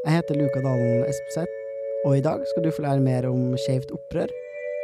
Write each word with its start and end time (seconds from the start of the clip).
Jeg 0.00 0.14
heter 0.16 0.34
Luka 0.34 0.60
Dalen 0.64 1.02
Espeseth, 1.04 1.56
og 2.04 2.16
i 2.16 2.22
dag 2.24 2.40
skal 2.48 2.64
du 2.64 2.70
få 2.72 2.82
lære 2.82 3.00
mer 3.04 3.26
om 3.28 3.56
Skeivt 3.60 3.90
opprør, 3.92 4.30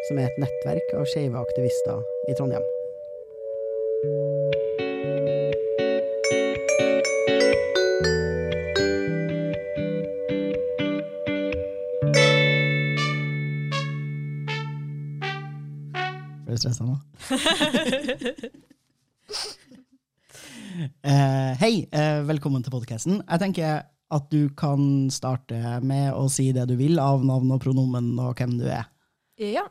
som 0.08 0.18
er 0.20 0.26
et 0.28 0.40
nettverk 0.42 0.92
av 0.92 1.06
skeive 1.08 1.40
aktivister 1.40 2.02
i 2.28 2.36
Trondheim. 2.36 2.66
Ble 16.44 16.52
du 16.52 16.60
stressa 16.60 16.84
nå? 16.84 17.00
uh, 21.00 21.52
hei, 21.64 21.74
uh, 21.88 22.20
velkommen 22.28 22.60
til 22.60 22.76
podkasten. 22.76 23.22
Jeg 23.24 23.46
tenker 23.48 23.95
at 24.14 24.28
du 24.30 24.48
kan 24.54 25.08
starte 25.10 25.58
med 25.82 26.12
å 26.14 26.28
si 26.30 26.52
det 26.54 26.68
du 26.70 26.76
vil 26.78 27.00
av 27.02 27.24
navn 27.26 27.50
og 27.56 27.62
pronomen 27.64 28.12
og 28.22 28.36
hvem 28.38 28.54
du 28.60 28.66
er. 28.70 28.86
Ja. 29.42 29.66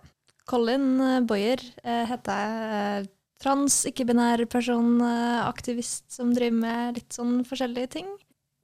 Colin 0.45 0.99
eh, 1.01 1.21
Boyer 1.25 1.61
eh, 1.83 2.03
heter 2.09 2.41
jeg. 2.41 2.79
Eh, 3.05 3.11
Trans, 3.45 3.81
ikke-binær 3.89 4.45
person, 4.47 5.01
aktivist 5.03 6.05
som 6.15 6.29
driver 6.33 6.55
med 6.55 6.95
litt 7.01 7.11
sånn 7.13 7.41
forskjellige 7.45 7.89
ting. 7.97 8.07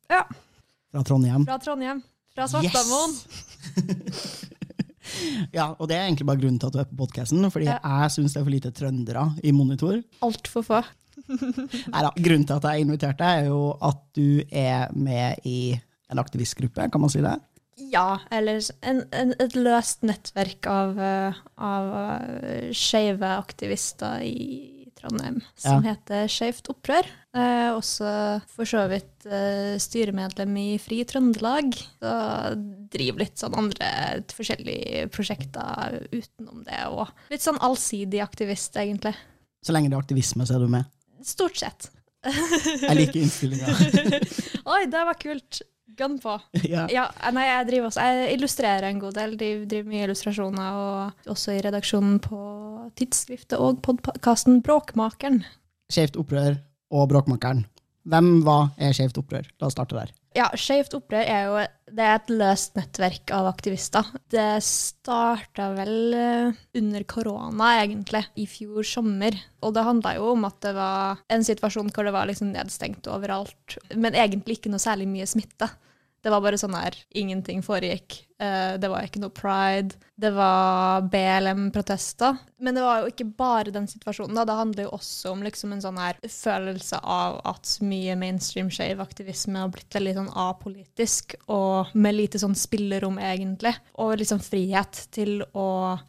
Ja. 0.10 0.22
Fra 0.94 1.04
Trondheim. 1.06 1.44
Fra 1.46 1.58
Trondheim. 1.62 2.00
Fra 2.34 2.48
Svartlamoen. 2.48 3.18
Ja, 5.52 5.72
og 5.76 5.90
det 5.90 5.98
er 5.98 6.06
egentlig 6.06 6.28
bare 6.30 6.40
grunnen 6.40 6.60
til 6.62 6.70
at 6.70 6.76
du 6.76 6.80
er 6.80 6.88
på 6.88 6.96
podkasten, 7.02 7.44
fordi 7.52 7.66
Ja. 7.68 7.80
jeg 7.84 8.12
syns 8.14 8.34
det 8.34 8.40
er 8.40 8.46
for 8.46 8.54
lite 8.54 8.72
trøndere 8.72 9.24
i 9.44 9.52
monitor. 9.52 9.98
Altfor 10.24 10.64
få. 10.64 10.80
Neida, 11.94 12.12
grunnen 12.18 12.48
til 12.48 12.58
at 12.58 12.68
jeg 12.70 12.86
inviterte 12.86 13.30
er 13.38 13.48
jo 13.50 13.62
at 13.82 14.04
du 14.18 14.44
er 14.48 14.92
med 14.96 15.48
i 15.48 15.74
en 16.12 16.22
aktivistgruppe, 16.22 16.90
kan 16.92 17.02
man 17.02 17.12
si 17.12 17.24
det? 17.24 17.38
Ja, 17.92 18.20
eller 18.32 18.62
en, 18.86 19.06
en, 19.16 19.34
et 19.42 19.56
løst 19.58 20.04
nettverk 20.06 20.68
av, 20.70 21.00
eh, 21.02 21.40
av 21.58 21.96
eh, 21.98 22.70
skeive 22.76 23.32
aktivister 23.40 24.22
i 24.28 24.82
Trondheim 25.02 25.40
som 25.58 25.82
heter 25.86 26.30
Skeivt 26.30 26.70
opprør. 26.70 27.08
Eh, 27.34 27.70
også 27.74 28.12
for 28.52 28.70
så 28.70 28.84
vidt 28.92 29.26
eh, 29.26 29.80
styremedlem 29.82 30.58
i 30.62 30.68
Fri 30.82 31.02
Trøndelag. 31.10 31.74
Og 32.06 32.66
driver 32.94 33.24
litt 33.24 33.42
sånn 33.42 33.58
andre 33.58 33.92
forskjellige 34.36 35.08
prosjekter 35.16 36.02
utenom 36.12 36.66
det. 36.68 36.84
òg. 36.92 37.12
litt 37.34 37.46
sånn 37.46 37.62
allsidig 37.64 38.22
aktivist, 38.24 38.78
egentlig. 38.78 39.16
Så 39.66 39.74
lenge 39.74 39.90
det 39.90 39.98
er 39.98 40.04
aktivisme, 40.04 40.46
så 40.46 40.58
er 40.58 40.66
du 40.66 40.72
med. 40.72 40.90
Stort 41.28 41.58
sett. 41.62 41.90
Jeg 42.22 42.96
liker 42.98 43.18
innstillinga. 43.24 43.74
Oi, 44.74 44.82
det 44.92 45.06
var 45.10 45.18
kult! 45.22 45.62
Gun 46.00 46.16
på. 46.24 46.38
ja. 46.64 46.86
Ja, 46.90 47.04
nei, 47.36 47.44
jeg 47.50 47.66
driver 47.68 47.90
også, 47.90 48.04
jeg 48.08 48.38
illustrerer 48.38 48.88
en 48.88 49.02
god 49.02 49.18
del. 49.18 49.34
De 49.38 49.50
driver 49.70 49.90
mye 49.92 50.06
illustrasjoner, 50.06 50.78
og 50.80 51.34
også 51.34 51.58
i 51.58 51.64
redaksjonen 51.66 52.22
på 52.24 52.40
tidsskriftet 52.98 53.60
og 53.60 53.82
podkasten 53.84 54.62
Bråkmakeren. 54.66 55.42
Skeivt 55.92 56.16
opprør 56.22 56.56
og 56.96 57.10
Bråkmakeren. 57.12 57.66
Hvem 58.08 58.32
var 58.48 58.72
er 58.80 58.96
Skeivt 58.96 59.20
opprør? 59.20 59.50
La 59.60 59.68
oss 59.68 59.76
starte 59.76 59.98
der. 60.00 60.14
Ja, 60.32 60.46
Skeivt 60.56 60.94
opprør 60.96 61.28
er 61.28 61.48
jo 61.50 61.56
det 61.92 62.04
er 62.08 62.14
et 62.16 62.30
løst 62.32 62.78
nettverk 62.80 63.34
av 63.36 63.50
aktivister. 63.50 64.08
Det 64.32 64.62
starta 64.64 65.66
vel 65.76 66.16
eh, 66.16 66.60
under 66.80 67.04
korona, 67.04 67.74
egentlig, 67.82 68.24
i 68.40 68.46
fjor 68.48 68.88
sommer. 68.88 69.36
Og 69.60 69.76
det 69.76 69.84
handla 69.84 70.16
jo 70.16 70.30
om 70.32 70.48
at 70.48 70.56
det 70.64 70.72
var 70.78 71.20
en 71.36 71.44
situasjon 71.44 71.92
hvor 71.92 72.08
det 72.08 72.16
var 72.16 72.32
liksom 72.32 72.54
nedstengt 72.54 73.12
overalt, 73.12 73.76
men 73.92 74.16
egentlig 74.16 74.62
ikke 74.62 74.72
noe 74.72 74.84
særlig 74.84 75.10
mye 75.12 75.28
smitte. 75.28 75.68
Det 76.22 76.30
var 76.30 76.42
bare 76.46 76.58
sånn 76.62 76.76
her 76.78 76.94
ingenting 77.18 77.64
foregikk. 77.66 78.20
Eh, 78.40 78.78
Det 78.78 78.90
var 78.90 79.02
ikke 79.08 79.22
noe 79.24 79.34
pride. 79.34 79.96
Det 80.22 80.30
var 80.36 81.02
BLM-protester. 81.10 82.38
Men 82.62 82.76
det 82.78 82.84
var 82.86 83.02
jo 83.02 83.10
ikke 83.10 83.26
bare 83.38 83.72
den 83.74 83.88
situasjonen. 83.90 84.36
da. 84.36 84.46
Det 84.46 84.58
handler 84.60 84.84
jo 84.86 84.92
også 84.98 85.32
om 85.32 85.42
liksom 85.42 85.74
en 85.74 85.82
sånn 85.82 85.98
her 85.98 86.20
følelse 86.22 87.00
av 87.04 87.42
at 87.46 87.78
mye 87.82 88.16
mainstream 88.16 88.70
skeiv 88.70 89.02
aktivisme 89.02 89.58
har 89.64 89.70
blitt 89.74 89.90
veldig 89.98 90.14
sånn 90.20 90.32
apolitisk, 90.38 91.36
og 91.50 91.88
med 91.96 92.16
lite 92.16 92.38
sånn 92.42 92.56
spillerom, 92.56 93.18
egentlig. 93.18 93.74
Og 93.98 94.18
liksom 94.22 94.40
frihet 94.46 95.08
til 95.12 95.42
å 95.58 96.00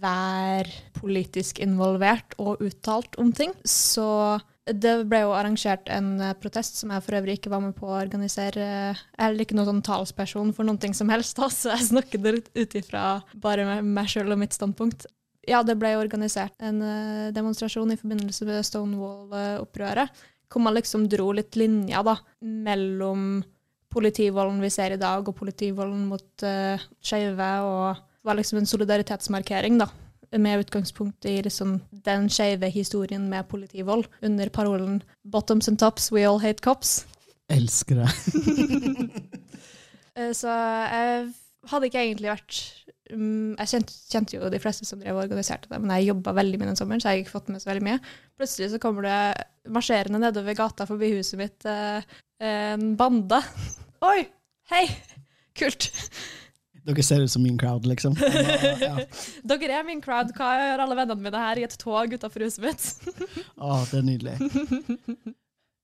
være 0.00 0.72
politisk 0.96 1.60
involvert 1.60 2.32
og 2.40 2.62
uttalt 2.64 3.16
om 3.20 3.32
ting. 3.36 3.52
Så 3.64 4.40
det 4.76 4.92
ble 5.10 5.22
jo 5.24 5.34
arrangert 5.36 5.88
en 5.92 6.12
eh, 6.22 6.34
protest 6.38 6.80
som 6.80 6.92
jeg 6.94 7.04
for 7.04 7.18
øvrig 7.18 7.38
ikke 7.38 7.52
var 7.52 7.62
med 7.64 7.76
på 7.76 7.88
å 7.88 7.98
organisere. 7.98 8.66
Jeg 8.92 9.20
er 9.24 9.38
ikke 9.42 9.56
noen 9.58 9.70
sånn 9.70 9.86
talsperson 9.86 10.52
for 10.56 10.68
noen 10.68 10.80
ting 10.82 10.96
som 10.96 11.10
helst, 11.12 11.36
da, 11.38 11.50
så 11.54 11.74
jeg 11.74 11.90
snakker 11.92 12.22
det 12.22 12.36
ut 12.56 12.76
ifra 12.78 13.04
bare 13.42 13.80
meg 13.82 14.10
sjøl 14.10 14.34
og 14.34 14.42
mitt 14.42 14.56
standpunkt. 14.56 15.08
Ja, 15.48 15.62
det 15.66 15.78
ble 15.80 15.94
organisert 15.98 16.54
en 16.62 16.82
eh, 16.84 17.30
demonstrasjon 17.36 17.94
i 17.94 17.98
forbindelse 18.00 18.48
med 18.48 18.66
Stonewall-opprøret, 18.68 20.26
hvor 20.50 20.64
man 20.66 20.76
liksom 20.76 21.06
dro 21.10 21.30
litt 21.36 21.56
linja 21.58 22.02
da, 22.06 22.18
mellom 22.42 23.40
politivolden 23.90 24.60
vi 24.62 24.70
ser 24.70 24.94
i 24.94 25.00
dag, 25.00 25.26
og 25.26 25.34
politivolden 25.38 26.04
mot 26.10 26.44
uh, 26.46 26.82
skeive, 27.02 27.48
og 27.66 27.98
det 27.98 28.28
var 28.28 28.36
liksom 28.38 28.60
en 28.60 28.68
solidaritetsmarkering, 28.70 29.80
da 29.80 29.88
med 30.38 30.60
utgangspunkt 30.64 31.24
i 31.26 31.40
liksom 31.42 31.80
den 32.04 32.28
skeive 32.30 32.68
historien 32.70 33.28
med 33.30 33.48
politivold, 33.50 34.06
under 34.22 34.48
parolen 34.48 35.02
'Bottoms 35.24 35.68
and 35.68 35.78
tops, 35.78 36.12
we 36.12 36.22
all 36.28 36.38
hate 36.40 36.62
cops'. 36.62 37.04
Elsker 37.50 38.04
det. 38.04 38.10
Eh, 40.16 40.32
Så 40.34 40.48
jeg 40.50 41.32
hadde 41.70 41.86
ikke 41.86 42.00
egentlig 42.02 42.30
vært 42.32 42.56
mm, 43.14 43.54
Jeg 43.58 43.68
kjente, 43.68 43.92
kjente 44.10 44.36
jo 44.36 44.48
de 44.50 44.58
fleste 44.58 44.84
som 44.84 44.98
drev 45.00 45.14
og 45.16 45.22
organiserte 45.22 45.68
det, 45.70 45.78
men 45.80 45.92
jeg 45.94 46.08
jobba 46.10 46.32
veldig 46.34 46.58
mye 46.58 46.66
den 46.72 46.76
sommeren, 46.80 47.00
så 47.00 47.08
jeg 47.08 47.20
har 47.20 47.24
ikke 47.24 47.36
fått 47.36 47.48
med 47.54 47.62
så 47.62 47.70
veldig 47.70 47.84
mye. 47.86 48.00
Plutselig 48.36 48.70
så 48.72 48.80
kommer 48.82 49.06
det 49.06 49.70
marsjerende 49.70 50.18
nedover 50.18 50.54
gata 50.58 50.86
forbi 50.88 51.12
huset 51.14 51.38
mitt 51.38 51.64
eh, 51.70 52.02
en 52.42 52.96
bande. 52.98 53.38
Oi! 54.10 54.26
Hei! 54.70 54.84
Kult. 55.58 55.90
Dere 56.86 57.04
ser 57.04 57.24
ut 57.24 57.32
som 57.32 57.42
min 57.44 57.58
crowd, 57.60 57.86
liksom. 57.86 58.16
Ja. 58.80 58.96
Dere 59.44 59.80
er 59.80 59.84
min 59.86 60.00
crowd. 60.04 60.32
Hva 60.36 60.54
gjør 60.56 60.84
alle 60.86 60.96
vennene 61.02 61.26
mine 61.26 61.44
her 61.44 61.60
i 61.60 61.66
et 61.66 61.76
tog 61.80 62.14
utafor 62.16 62.46
huset 62.46 62.64
mitt? 62.64 62.88
Å, 63.60 63.82
det 63.90 64.00
er 64.00 64.06
nydelig. 64.06 64.36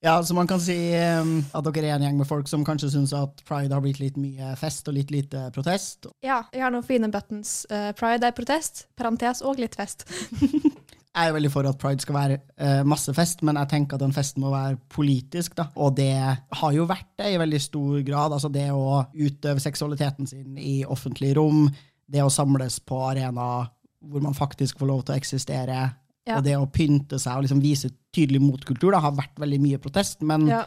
Ja, 0.04 0.22
så 0.22 0.34
man 0.34 0.46
kan 0.46 0.60
si 0.60 0.76
um, 0.94 1.38
at 1.56 1.66
dere 1.72 1.88
er 1.88 1.96
en 1.96 2.04
gjeng 2.04 2.18
med 2.20 2.28
folk 2.28 2.48
som 2.50 2.64
kanskje 2.66 2.92
syns 2.92 3.14
at 3.16 3.40
pride 3.48 3.74
har 3.74 3.82
blitt 3.82 3.98
litt 3.98 4.18
mye 4.20 4.52
fest 4.60 4.86
og 4.90 4.94
litt 4.94 5.10
lite 5.10 5.48
protest. 5.56 6.06
Ja, 6.22 6.42
jeg 6.52 6.62
har 6.62 6.74
noen 6.74 6.86
fine 6.86 7.08
buttons. 7.10 7.64
Eh, 7.72 7.90
pride 7.96 8.28
er 8.28 8.36
protest, 8.36 8.84
parentes 8.94 9.42
og 9.42 9.58
litt 9.62 9.74
fest. 9.78 10.04
Jeg 11.16 11.30
er 11.30 11.32
veldig 11.32 11.48
for 11.50 11.64
at 11.64 11.78
pride 11.80 12.02
skal 12.04 12.14
være 12.14 12.34
eh, 12.60 12.82
masse 12.84 13.12
fest, 13.16 13.40
men 13.46 13.56
jeg 13.56 13.70
tenker 13.70 13.96
at 13.96 14.02
den 14.04 14.12
festen 14.12 14.42
må 14.44 14.50
være 14.52 14.76
politisk. 14.92 15.54
da. 15.56 15.70
Og 15.80 15.94
det 15.96 16.12
har 16.60 16.72
jo 16.76 16.84
vært 16.90 17.08
det 17.16 17.30
i 17.32 17.38
veldig 17.40 17.60
stor 17.64 18.02
grad. 18.04 18.34
altså 18.36 18.50
Det 18.52 18.66
å 18.70 19.06
utøve 19.16 19.62
seksualiteten 19.64 20.28
sin 20.28 20.58
i 20.60 20.82
offentlig 20.84 21.34
rom, 21.38 21.70
det 22.06 22.20
å 22.22 22.28
samles 22.30 22.78
på 22.84 22.98
arenaer 23.08 23.70
hvor 24.06 24.20
man 24.22 24.36
faktisk 24.36 24.78
får 24.78 24.86
lov 24.92 25.04
til 25.06 25.14
å 25.14 25.18
eksistere, 25.18 25.78
Ja. 26.26 26.36
og 26.36 26.44
det 26.44 26.56
å 26.58 26.66
pynte 26.70 27.18
seg 27.18 27.36
og 27.38 27.42
liksom 27.46 27.62
vise 27.62 27.88
tydelig 28.12 28.40
motkultur, 28.42 28.92
da, 28.92 29.00
har 29.00 29.12
vært 29.12 29.36
veldig 29.40 29.60
mye 29.62 29.78
protest. 29.78 30.20
Men, 30.22 30.46
Ja. 30.48 30.64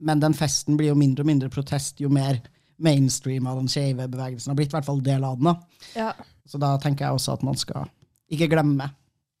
men 0.00 0.20
den 0.20 0.32
festen 0.34 0.76
blir 0.76 0.88
jo 0.88 0.94
mindre 0.94 1.22
og 1.22 1.26
mindre 1.26 1.48
protest 1.50 1.98
jo 2.00 2.08
mer 2.08 2.40
mainstream 2.78 3.46
av 3.46 3.56
den 3.58 3.68
skeive 3.68 4.06
bevegelsen 4.08 4.48
har 4.50 4.54
blitt. 4.54 4.68
i 4.72 4.76
hvert 4.78 4.84
fall 4.84 5.00
del 5.00 5.24
av 5.24 5.36
den. 5.38 5.44
da. 5.44 5.56
ja. 5.96 6.12
Så 6.46 6.58
da 6.58 6.76
tenker 6.78 7.06
jeg 7.06 7.14
også 7.14 7.32
at 7.32 7.42
man 7.42 7.56
skal 7.56 7.88
ikke 8.30 8.48
glemme 8.48 8.90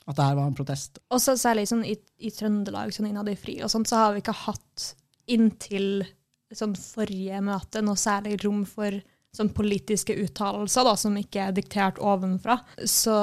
at 0.06 0.16
det 0.18 0.26
her 0.26 0.38
var 0.38 0.48
en 0.48 0.56
protest. 0.56 0.98
Og 1.12 1.22
så 1.22 1.36
særlig 1.38 1.68
sånn 1.70 1.84
i, 1.86 1.94
i 2.22 2.32
Trøndelag, 2.34 2.92
sånn 2.94 3.10
innad 3.10 3.30
i 3.30 3.36
FRI 3.38 3.60
og 3.62 3.72
sånt, 3.72 3.90
så 3.90 4.00
har 4.00 4.14
vi 4.14 4.22
ikke 4.24 4.36
hatt 4.44 4.92
inntil 5.30 6.04
sånn 6.52 6.74
forrige 6.76 7.40
møte 7.44 7.80
noe 7.84 7.98
særlig 8.00 8.40
rom 8.42 8.64
for 8.68 8.98
sånn 9.32 9.48
politiske 9.56 10.14
uttalelser 10.20 10.84
da, 10.84 10.92
som 11.00 11.14
ikke 11.16 11.46
er 11.46 11.54
diktert 11.56 12.00
ovenfra. 12.04 12.58
Så 12.84 13.14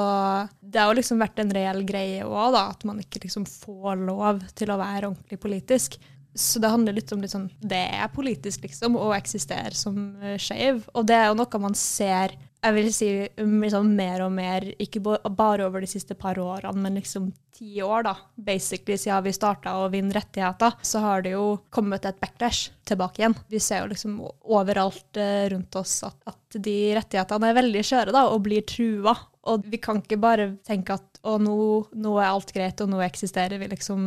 det 0.60 0.80
har 0.80 0.90
jo 0.90 0.98
liksom 0.98 1.20
vært 1.22 1.38
en 1.42 1.52
reell 1.54 1.84
greie 1.86 2.24
òg, 2.26 2.56
at 2.58 2.86
man 2.88 2.98
ikke 3.02 3.22
liksom 3.24 3.46
får 3.46 4.02
lov 4.08 4.42
til 4.58 4.72
å 4.72 4.80
være 4.80 5.12
ordentlig 5.12 5.38
politisk. 5.42 6.00
Så 6.34 6.62
det 6.62 6.70
handler 6.70 6.94
litt 6.94 7.10
om 7.10 7.22
litt 7.22 7.32
sånn 7.32 7.48
Det 7.58 7.80
er 7.90 8.10
politisk, 8.14 8.62
liksom, 8.62 8.94
å 8.98 9.10
eksistere 9.16 9.74
som 9.74 9.96
skeiv. 10.38 10.84
Og 10.94 11.06
det 11.06 11.16
er 11.18 11.30
jo 11.30 11.38
noe 11.38 11.62
man 11.62 11.74
ser 11.78 12.36
jeg 12.60 12.76
vil 12.76 12.88
si 12.92 13.08
liksom, 13.38 13.92
mer 13.96 14.24
og 14.26 14.32
mer, 14.34 14.66
ikke 14.82 15.00
bare 15.02 15.64
over 15.66 15.80
de 15.80 15.88
siste 15.88 16.16
par 16.18 16.38
årene, 16.40 16.82
men 16.84 16.98
liksom 16.98 17.30
ti 17.56 17.80
år, 17.84 18.04
da, 18.06 18.14
basically 18.36 18.98
siden 19.00 19.24
vi 19.26 19.32
starta 19.36 19.76
å 19.80 19.88
vinne 19.92 20.14
rettigheter, 20.16 20.76
så 20.84 21.02
har 21.04 21.24
det 21.24 21.34
jo 21.34 21.44
kommet 21.72 22.06
et 22.08 22.20
backlash 22.20 22.70
tilbake 22.88 23.22
igjen. 23.22 23.36
Vi 23.52 23.60
ser 23.60 23.84
jo 23.84 23.90
liksom 23.92 24.18
overalt 24.24 25.20
uh, 25.20 25.48
rundt 25.52 25.80
oss 25.80 25.98
at, 26.08 26.16
at, 26.28 26.38
de 26.50 26.76
rettighetene 26.96 27.50
er 27.50 27.58
veldig 27.60 27.84
skjøre 27.86 28.14
da, 28.16 28.26
og 28.32 28.44
blir 28.44 28.64
trua. 28.68 29.14
Og 29.50 29.64
vi 29.72 29.80
kan 29.80 30.00
ikke 30.02 30.20
bare 30.20 30.50
tenke 30.66 30.96
at 30.98 31.20
å, 31.24 31.36
nå, 31.40 31.56
nå 31.96 32.16
er 32.18 32.30
alt 32.30 32.52
greit, 32.56 32.80
og 32.80 32.92
nå 32.92 33.00
eksisterer 33.04 33.60
vi 33.60 33.70
liksom 33.72 34.02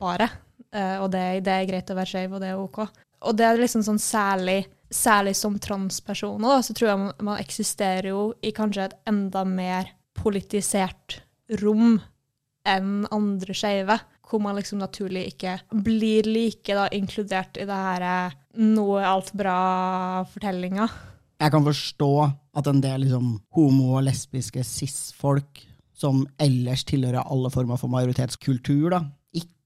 bare. 0.00 0.30
Uh, 0.72 1.02
og 1.04 1.10
det, 1.12 1.42
det, 1.44 1.56
er 1.56 1.68
greit 1.68 1.92
å 1.92 1.98
være 1.98 2.12
skeiv, 2.14 2.36
og 2.36 2.44
det 2.44 2.52
er 2.52 2.60
OK. 2.60 2.84
Og 3.28 3.36
det 3.38 3.46
er 3.46 3.60
liksom 3.60 3.84
sånn 3.86 4.00
særlig 4.02 4.62
særlig 4.92 5.34
som 5.38 5.58
transpersoner, 5.62 6.62
så 6.62 6.74
tror 6.76 6.90
jeg 6.90 7.02
man, 7.24 7.40
eksisterer 7.40 8.10
jo 8.12 8.24
i 8.44 8.52
kanskje 8.54 8.88
et 8.88 8.96
enda 9.08 9.44
mer 9.48 9.92
politisert 10.18 11.20
rom 11.62 11.98
enn 12.68 13.06
andre 13.12 13.56
skeive. 13.56 13.98
Hvor 14.28 14.40
man 14.40 14.56
liksom 14.56 14.80
naturlig 14.80 15.26
ikke 15.34 15.58
blir 15.84 16.28
like 16.28 16.76
da, 16.76 16.86
inkludert 16.94 17.58
i 17.60 17.66
det 17.68 17.80
her 17.86 18.04
noe 18.56 18.76
'nå 18.76 18.86
er 19.00 19.08
alt 19.08 19.32
bra'-fortellinga. 19.36 20.88
Jeg 21.40 21.50
kan 21.50 21.64
forstå 21.64 22.12
at 22.54 22.66
en 22.66 22.80
del 22.80 23.00
liksom, 23.04 23.40
homo- 23.52 23.96
og 23.98 24.04
lesbiske 24.04 24.62
cis-folk 24.64 25.66
som 25.92 26.26
ellers 26.38 26.84
tilhører 26.84 27.26
alle 27.26 27.50
former 27.50 27.76
for 27.76 27.88
majoritetskultur, 27.88 28.90
da, 28.90 29.00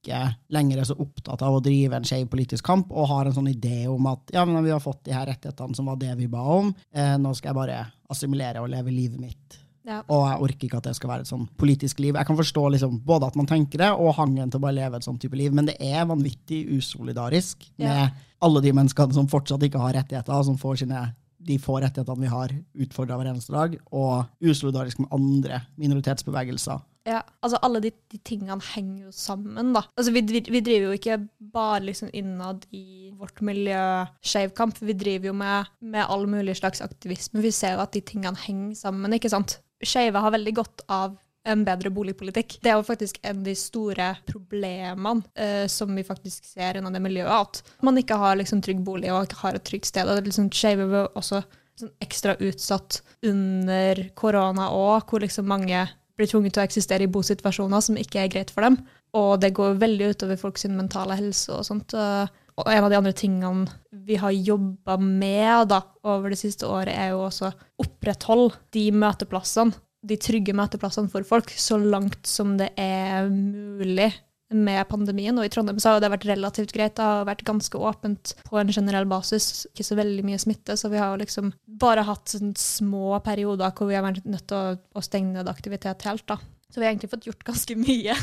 ikke 0.07 0.23
lenger 0.55 0.81
er 0.81 0.89
så 0.89 0.97
opptatt 1.03 1.43
av 1.43 1.59
å 1.59 1.63
drive 1.65 1.99
en 1.99 2.07
skeiv 2.07 2.31
politisk 2.31 2.65
kamp, 2.67 2.93
og 2.95 3.11
har 3.11 3.29
en 3.29 3.37
sånn 3.37 3.51
idé 3.51 3.85
om 3.91 4.07
at 4.13 4.33
ja, 4.35 4.47
men 4.47 4.63
vi 4.65 4.73
har 4.75 4.83
fått 4.83 5.05
de 5.09 5.15
her 5.17 5.27
rettighetene 5.29 5.77
som 5.77 5.91
var 5.91 5.99
det 6.01 6.15
vi 6.21 6.31
ba 6.31 6.45
om, 6.57 6.73
eh, 6.95 7.17
nå 7.19 7.35
skal 7.35 7.53
jeg 7.53 7.61
bare 7.61 7.81
assimilere 8.13 8.63
og 8.63 8.71
leve 8.71 8.95
livet 8.95 9.21
mitt. 9.21 9.59
Ja. 9.87 10.01
Og 10.11 10.25
jeg 10.27 10.43
orker 10.43 10.67
ikke 10.67 10.79
at 10.81 10.89
det 10.89 10.97
skal 10.99 11.11
være 11.13 11.23
et 11.23 11.31
sånn 11.31 11.45
politisk 11.59 12.01
liv. 12.03 12.17
Jeg 12.19 12.27
kan 12.27 12.39
forstå 12.39 12.63
liksom 12.75 12.97
både 13.07 13.29
at 13.29 13.37
man 13.39 13.47
tenker 13.47 13.85
det, 13.85 13.93
og 13.95 14.17
hangen 14.19 14.51
til 14.51 14.59
å 14.59 14.65
bare 14.65 14.79
leve 14.81 14.99
et 14.99 15.07
sånt 15.07 15.21
type 15.23 15.39
liv, 15.39 15.55
men 15.55 15.69
det 15.69 15.77
er 15.79 16.09
vanvittig 16.11 16.65
usolidarisk 16.75 17.69
med 17.79 17.93
ja. 17.93 18.09
alle 18.43 18.65
de 18.65 18.75
menneskene 18.75 19.15
som 19.15 19.31
fortsatt 19.31 19.63
ikke 19.63 19.83
har 19.83 19.95
rettigheter, 20.01 20.43
som 20.49 20.59
får 20.59 20.83
sine 20.83 21.05
de 21.47 21.61
få 21.63 21.79
rettighetene 21.79 22.25
vi 22.25 22.33
har, 22.33 22.53
utfordra 22.83 23.19
hver 23.21 23.31
eneste 23.31 23.55
dag, 23.55 23.77
og 23.95 24.27
usolidarisk 24.43 25.05
med 25.05 25.13
andre 25.15 25.63
minoritetsbevegelser 25.79 26.83
ja, 27.07 27.21
altså 27.45 27.61
Alle 27.63 27.81
de, 27.85 27.93
de, 28.11 28.19
tingene 28.27 28.59
henger 28.73 29.07
jo 29.07 29.13
sammen, 29.15 29.73
da. 29.77 29.85
Altså 29.95 30.13
vi, 30.15 30.23
vi, 30.27 30.63
driver 30.65 30.89
jo 30.89 30.97
ikke 30.97 31.19
bare 31.55 31.85
liksom 31.87 32.11
innad 32.17 32.67
i 32.75 33.13
vårt 33.17 33.41
miljø 33.47 33.83
skeiv 34.27 34.51
kamp, 34.59 34.81
vi 34.83 34.97
driver 34.99 35.31
jo 35.31 35.37
med, 35.39 35.71
med 35.81 36.03
all 36.03 36.27
mulig 36.31 36.57
slags 36.59 36.83
aktivisme. 36.85 37.45
Vi 37.45 37.55
ser 37.55 37.77
jo 37.77 37.85
at 37.85 37.95
de 37.95 38.03
tingene 38.05 38.39
henger 38.47 38.75
sammen, 38.81 39.15
ikke 39.15 39.31
sant. 39.33 39.61
Skeive 39.85 40.21
har 40.21 40.35
veldig 40.35 40.55
godt 40.57 40.85
av 40.91 41.15
en 41.47 41.63
bedre 41.67 41.93
boligpolitikk. 41.95 42.57
Det 42.63 42.73
er 42.73 42.81
jo 42.81 42.87
faktisk 42.87 43.21
en 43.23 43.39
av 43.39 43.47
de 43.47 43.55
store 43.59 44.09
problemene 44.27 45.23
uh, 45.39 45.67
som 45.71 45.93
vi 45.95 46.03
faktisk 46.07 46.49
ser 46.49 46.81
innen 46.81 46.97
det 46.97 47.03
miljøet. 47.05 47.31
At 47.31 47.85
man 47.87 48.01
ikke 48.01 48.19
har 48.19 48.39
liksom 48.41 48.65
trygg 48.67 48.83
bolig 48.87 49.13
og 49.15 49.29
ikke 49.29 49.45
har 49.45 49.59
et 49.59 49.67
trygt 49.69 49.93
sted. 49.93 50.09
og 50.09 50.17
det 50.17 50.25
er 50.25 50.31
liksom 50.33 50.51
Skeive 50.51 50.89
var 50.91 51.13
også 51.15 51.45
sånn 51.77 51.93
ekstra 52.03 52.35
utsatt 52.41 53.03
under 53.29 54.01
korona 54.17 54.71
òg, 54.73 55.07
hvor 55.07 55.23
liksom 55.23 55.49
mange 55.51 55.85
blir 56.17 56.31
tvunget 56.31 56.57
til 56.57 56.65
å 56.65 56.67
eksistere 56.67 57.07
i 57.07 57.13
bosituasjoner 57.13 57.85
som 57.85 57.99
ikke 58.01 58.23
er 58.23 58.33
greit 58.33 58.53
for 58.55 58.67
dem. 58.67 58.79
Og 59.17 59.37
det 59.41 59.55
går 59.57 59.79
veldig 59.81 60.13
utover 60.15 60.41
folks 60.41 60.67
mentale 60.73 61.17
helse 61.19 61.53
og 61.55 61.65
sånt. 61.69 61.95
Og 61.97 62.71
en 62.73 62.85
av 62.87 62.93
de 62.93 62.99
andre 62.99 63.15
tingene 63.17 63.67
vi 64.07 64.19
har 64.21 64.33
jobba 64.33 64.97
med 65.01 65.71
da, 65.73 65.83
over 66.07 66.33
det 66.33 66.41
siste 66.41 66.69
året, 66.69 66.95
er 66.95 67.13
jo 67.13 67.27
også 67.27 67.51
opprettholde 67.83 68.57
de 68.77 68.89
møteplassene, 68.97 69.77
de 70.07 70.17
trygge 70.21 70.55
møteplassene 70.57 71.11
for 71.11 71.27
folk, 71.27 71.51
så 71.51 71.79
langt 71.81 72.29
som 72.31 72.55
det 72.61 72.71
er 72.79 73.29
mulig 73.29 74.13
med 74.55 74.83
pandemien. 74.89 75.37
Og 75.39 75.47
i 75.47 75.51
Trondheim 75.53 75.79
så 75.83 75.95
har 75.95 76.03
det 76.03 76.11
vært 76.13 76.29
relativt 76.29 76.75
greit. 76.75 76.97
Det 76.99 77.07
har 77.07 77.27
vært 77.29 77.45
ganske 77.47 77.79
åpent 77.79 78.35
på 78.47 78.61
en 78.61 78.73
generell 78.73 79.09
basis. 79.11 79.67
Ikke 79.73 79.87
så 79.87 79.99
veldig 79.99 80.27
mye 80.27 80.41
smitte, 80.43 80.77
så 80.79 80.91
vi 80.93 81.01
har 81.03 81.17
liksom 81.21 81.53
bare 81.81 82.07
hatt 82.07 82.37
sånn 82.37 82.55
små 82.61 83.19
perioder 83.27 83.75
hvor 83.77 83.91
vi 83.91 83.99
har 83.99 84.07
vært 84.07 84.29
nødt 84.29 84.47
til 84.51 84.59
å, 84.59 84.77
å 84.97 85.05
stenge 85.05 85.35
ned 85.35 85.51
aktivitet 85.51 86.07
helt. 86.09 86.27
da. 86.31 86.39
Så 86.71 86.81
vi 86.81 86.87
har 86.87 86.95
egentlig 86.95 87.13
fått 87.15 87.27
gjort 87.29 87.47
ganske 87.47 87.79
mye. 87.79 88.15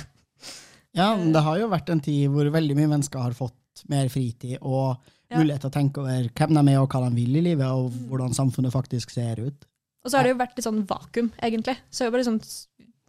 Ja, 0.93 1.09
det 1.17 1.41
har 1.41 1.57
jo 1.57 1.71
vært 1.71 1.89
en 1.89 2.03
tid 2.05 2.29
hvor 2.31 2.47
veldig 2.53 2.77
mye 2.77 2.91
mennesker 2.95 3.23
har 3.23 3.35
fått 3.37 3.85
mer 3.89 4.09
fritid 4.13 4.59
og 4.61 4.99
ja. 5.31 5.39
mulighet 5.39 5.63
til 5.63 5.71
å 5.71 5.73
tenke 5.73 6.01
over 6.03 6.27
hvem 6.29 6.57
de 6.59 6.63
er 6.75 6.81
og 6.81 6.91
hva 6.93 7.07
de 7.07 7.15
vil 7.17 7.39
i 7.39 7.45
livet, 7.49 7.65
og 7.65 7.89
mm. 7.89 8.03
hvordan 8.11 8.35
samfunnet 8.37 8.75
faktisk 8.75 9.13
ser 9.15 9.41
ut. 9.41 9.65
Og 10.03 10.11
så 10.11 10.19
har 10.19 10.27
det 10.27 10.33
jo 10.33 10.39
vært 10.41 10.57
litt 10.57 10.65
sånn 10.67 10.83
vakuum, 10.87 11.29
egentlig. 11.39 11.77
Så 11.87 12.03
det 12.03 12.09
er 12.09 12.15
bare 12.17 12.27
sånn 12.27 12.41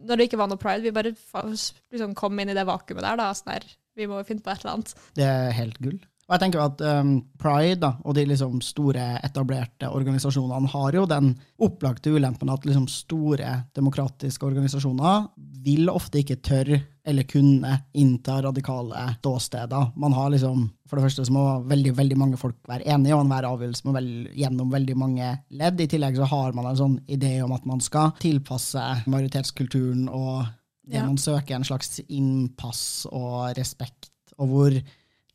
når 0.03 0.17
det 0.19 0.27
ikke 0.27 0.39
var 0.41 0.49
noe 0.51 0.59
pride, 0.61 0.83
vi 0.83 0.91
bare 0.95 1.13
liksom 1.15 2.15
kom 2.17 2.39
inn 2.39 2.51
i 2.51 2.57
det 2.57 2.65
vakuumet 2.67 3.05
der. 3.05 3.19
da, 3.21 3.29
sånn 3.37 3.53
der, 3.53 3.67
Vi 3.95 4.07
må 4.11 4.19
finne 4.27 4.43
på 4.43 4.51
et 4.51 4.59
eller 4.63 4.73
annet. 4.73 4.93
Det 5.15 5.23
er 5.23 5.53
helt 5.55 5.77
gull. 5.79 5.99
Og 6.25 6.33
jeg 6.33 6.41
tenker 6.41 6.63
at 6.63 6.81
um, 6.81 7.19
Pride 7.37 7.77
da, 7.83 7.91
og 8.01 8.15
de 8.17 8.23
liksom 8.25 8.57
store, 8.65 9.03
etablerte 9.25 9.91
organisasjonene 9.93 10.71
har 10.71 10.97
jo 10.97 11.03
den 11.09 11.35
opplagte 11.61 12.15
ulempen 12.15 12.49
at 12.49 12.65
liksom 12.65 12.87
store 12.89 13.51
demokratiske 13.77 14.47
organisasjoner 14.47 15.27
vil 15.65 15.89
ofte 15.93 16.23
ikke 16.23 16.39
tørre 16.45 16.79
eller 17.05 17.27
kunne 17.29 17.75
innta 17.93 18.39
radikale 18.41 19.05
ståsteder. 19.19 19.91
Man 20.01 20.17
har 20.17 20.33
liksom, 20.33 20.65
For 20.89 20.97
det 20.97 21.05
første 21.05 21.27
så 21.27 21.33
må 21.33 21.45
veldig 21.69 21.93
veldig 21.97 22.17
mange 22.17 22.41
folk 22.41 22.57
være 22.69 22.89
enige, 22.89 23.13
og 23.13 23.21
enhver 23.21 23.49
avgjørelse 23.51 23.85
må 23.85 23.93
vel 23.93 24.09
gjennom 24.33 24.73
veldig 24.73 24.97
mange 24.97 25.31
ledd. 25.53 25.81
I 25.81 25.89
tillegg 25.93 26.17
så 26.17 26.29
har 26.33 26.57
man 26.57 26.71
en 26.71 26.81
sånn 26.81 26.99
idé 27.05 27.37
om 27.45 27.53
at 27.53 27.65
man 27.69 27.81
skal 27.85 28.13
tilpasse 28.21 28.81
majoritetskulturen 29.05 30.07
og 30.09 30.45
ja. 30.89 31.05
man 31.05 31.17
søker 31.21 31.57
en 31.57 31.65
slags 31.65 31.99
innpass 32.07 33.05
og 33.11 33.53
respekt, 33.57 34.09
og 34.41 34.49
hvor 34.49 34.77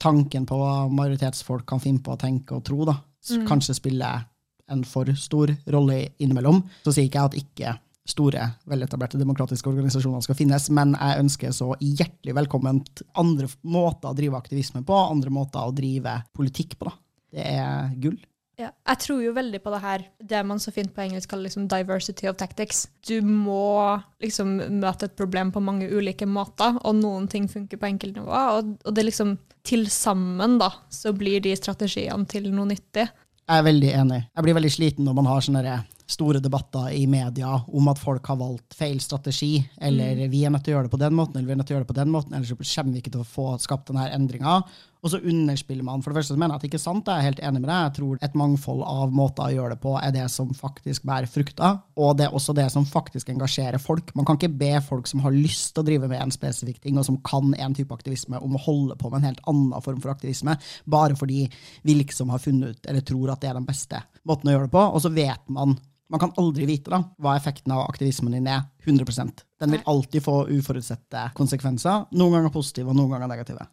tanken 0.00 0.46
på 0.48 0.56
hva 0.58 0.88
majoritetsfolk 0.92 1.66
kan 1.68 1.82
finne 1.82 2.02
på 2.04 2.14
å 2.14 2.20
tenke 2.20 2.56
og 2.56 2.64
tro, 2.66 2.82
da, 2.88 2.96
mm. 3.30 3.46
kanskje 3.48 3.76
spiller 3.76 4.24
en 4.70 4.84
for 4.86 5.10
stor 5.18 5.52
rolle 5.74 6.02
innimellom. 6.22 6.62
Så 6.84 6.94
sier 6.94 7.08
ikke 7.08 7.20
jeg 7.20 7.30
at 7.30 7.38
ikke 7.40 7.76
store, 8.10 8.46
veletablerte 8.70 9.20
demokratiske 9.20 9.70
organisasjoner 9.70 10.24
skal 10.24 10.38
finnes, 10.38 10.66
men 10.74 10.94
jeg 10.96 11.24
ønsker 11.24 11.54
så 11.54 11.72
hjertelig 11.78 12.34
velkommen 12.40 12.80
andre 13.20 13.50
måter 13.62 14.10
å 14.10 14.16
drive 14.16 14.40
aktivisme 14.40 14.82
på, 14.86 14.96
andre 14.96 15.32
måter 15.34 15.62
å 15.62 15.74
drive 15.74 16.16
politikk 16.36 16.78
på. 16.80 16.90
da. 16.90 16.96
Det 17.30 17.46
er 17.46 17.94
gull. 18.02 18.18
Ja, 18.60 18.68
jeg 18.90 19.00
tror 19.00 19.20
jo 19.24 19.30
veldig 19.32 19.60
på 19.64 19.70
det 19.72 19.78
her, 19.80 20.02
det 20.32 20.40
man 20.44 20.58
så 20.60 20.72
fint 20.74 20.92
på 20.92 21.00
engelsk 21.00 21.30
kaller 21.30 21.48
liksom 21.48 21.68
diversity 21.70 22.28
of 22.28 22.36
tactics. 22.36 22.82
Du 23.08 23.22
må 23.24 23.96
liksom 24.20 24.58
møte 24.82 25.08
et 25.08 25.16
problem 25.16 25.52
på 25.54 25.62
mange 25.64 25.88
ulike 25.88 26.28
måter, 26.28 26.76
og 26.84 26.98
noen 26.98 27.28
ting 27.30 27.48
funker 27.48 27.80
på 27.80 27.88
enkeltnivåer. 27.88 28.58
Og, 28.58 28.74
og 28.84 28.96
det 28.96 29.06
liksom 29.08 29.38
til 29.64 29.86
sammen 29.92 30.58
da, 30.60 30.68
så 30.92 31.14
blir 31.16 31.40
de 31.44 31.54
strategiene 31.56 32.28
til 32.28 32.50
noe 32.52 32.68
nyttig. 32.68 33.06
Jeg 33.50 33.62
er 33.62 33.66
veldig 33.66 33.94
enig. 34.02 34.20
Jeg 34.28 34.46
blir 34.46 34.58
veldig 34.60 34.74
sliten 34.76 35.08
når 35.08 35.16
man 35.16 35.30
har 35.30 35.46
sånne 35.46 35.80
store 36.10 36.42
debatter 36.42 36.90
i 36.94 37.06
media 37.06 37.54
om 37.66 37.88
at 37.90 38.00
folk 38.00 38.26
har 38.30 38.38
valgt 38.40 38.74
feil 38.76 39.00
strategi, 39.02 39.56
eller 39.80 40.24
mm. 40.24 40.30
vi 40.32 40.44
er 40.44 40.52
nødt 40.52 40.64
til 40.66 40.74
å 40.74 40.78
gjøre 40.78 40.88
det 40.88 40.94
på 40.94 41.00
den 41.00 41.16
måten, 41.16 41.38
eller 41.38 41.48
vi 41.48 41.54
er 41.54 41.60
nødt 41.60 41.70
til 41.70 41.76
å 41.76 41.78
gjøre 41.78 41.86
det 41.86 41.92
på 41.92 41.98
den 42.00 42.14
måten, 42.14 42.36
ellers 42.36 42.74
kommer 42.74 42.92
vi 42.92 43.02
ikke 43.02 43.14
til 43.14 43.22
å 43.22 43.28
få 43.30 43.46
skapt 43.62 43.92
denne 43.92 44.08
endringa. 44.16 44.60
Og 45.00 45.12
så 45.12 45.20
underspiller 45.24 45.86
man. 45.86 46.02
For 46.04 46.12
det 46.12 46.20
første 46.20 46.34
så 46.34 46.40
mener 46.40 46.54
jeg 46.54 46.60
at 46.60 46.64
det 46.64 46.70
ikke 46.70 46.78
er 46.80 46.84
sant, 46.84 47.08
jeg 47.08 47.22
er 47.22 47.28
helt 47.30 47.42
enig 47.48 47.62
med 47.62 47.70
deg. 47.70 47.84
Jeg 47.86 47.94
tror 47.96 48.20
et 48.26 48.36
mangfold 48.36 48.82
av 48.84 49.14
måter 49.16 49.46
å 49.46 49.54
gjøre 49.54 49.74
det 49.74 49.80
på 49.84 49.94
er 50.00 50.14
det 50.14 50.26
som 50.32 50.50
faktisk 50.56 51.06
bærer 51.08 51.30
frukter, 51.30 51.78
og 51.96 52.16
det 52.18 52.26
er 52.26 52.36
også 52.36 52.54
det 52.56 52.66
som 52.74 52.86
faktisk 52.88 53.32
engasjerer 53.32 53.80
folk. 53.80 54.12
Man 54.18 54.28
kan 54.28 54.36
ikke 54.36 54.52
be 54.60 54.72
folk 54.84 55.08
som 55.10 55.24
har 55.24 55.36
lyst 55.36 55.72
til 55.74 55.84
å 55.84 55.88
drive 55.88 56.10
med 56.10 56.20
en 56.20 56.34
spesifikk 56.34 56.82
ting, 56.84 57.00
og 57.00 57.08
som 57.08 57.20
kan 57.26 57.54
en 57.56 57.76
type 57.76 57.96
aktivisme, 57.96 58.40
om 58.40 58.56
å 58.56 58.64
holde 58.66 58.98
på 59.00 59.10
med 59.10 59.22
en 59.22 59.30
helt 59.30 59.44
annen 59.50 59.86
form 59.86 60.02
for 60.04 60.12
aktivisme, 60.12 60.58
bare 60.84 61.16
fordi 61.16 61.46
vi 61.86 61.96
liksom 61.96 62.32
har 62.34 62.42
funnet 62.42 62.76
ut, 62.76 62.90
eller 62.90 63.06
tror 63.06 63.32
at 63.32 63.40
det 63.40 63.52
er 63.52 63.56
den 63.60 63.68
beste 63.68 64.02
måten 64.28 64.50
å 64.50 64.58
gjøre 64.58 64.68
det 64.68 64.76
på. 64.76 64.84
Og 64.90 65.04
så 65.04 65.12
vet 65.14 65.48
man 65.48 65.78
man 66.10 66.18
kan 66.18 66.32
aldri 66.42 66.66
vite 66.66 66.90
da, 66.90 66.98
hva 67.22 67.36
effekten 67.38 67.70
av 67.70 67.84
aktivismen 67.86 68.34
din 68.34 68.48
er. 68.50 68.64
100% 68.82 69.44
Den 69.62 69.76
vil 69.76 69.84
alltid 69.86 70.24
få 70.24 70.40
uforutsette 70.50 71.28
konsekvenser. 71.38 72.08
Noen 72.18 72.34
ganger 72.34 72.50
positive 72.50 72.90
og 72.90 72.98
noen 72.98 73.14
ganger 73.14 73.30
negative. 73.30 73.68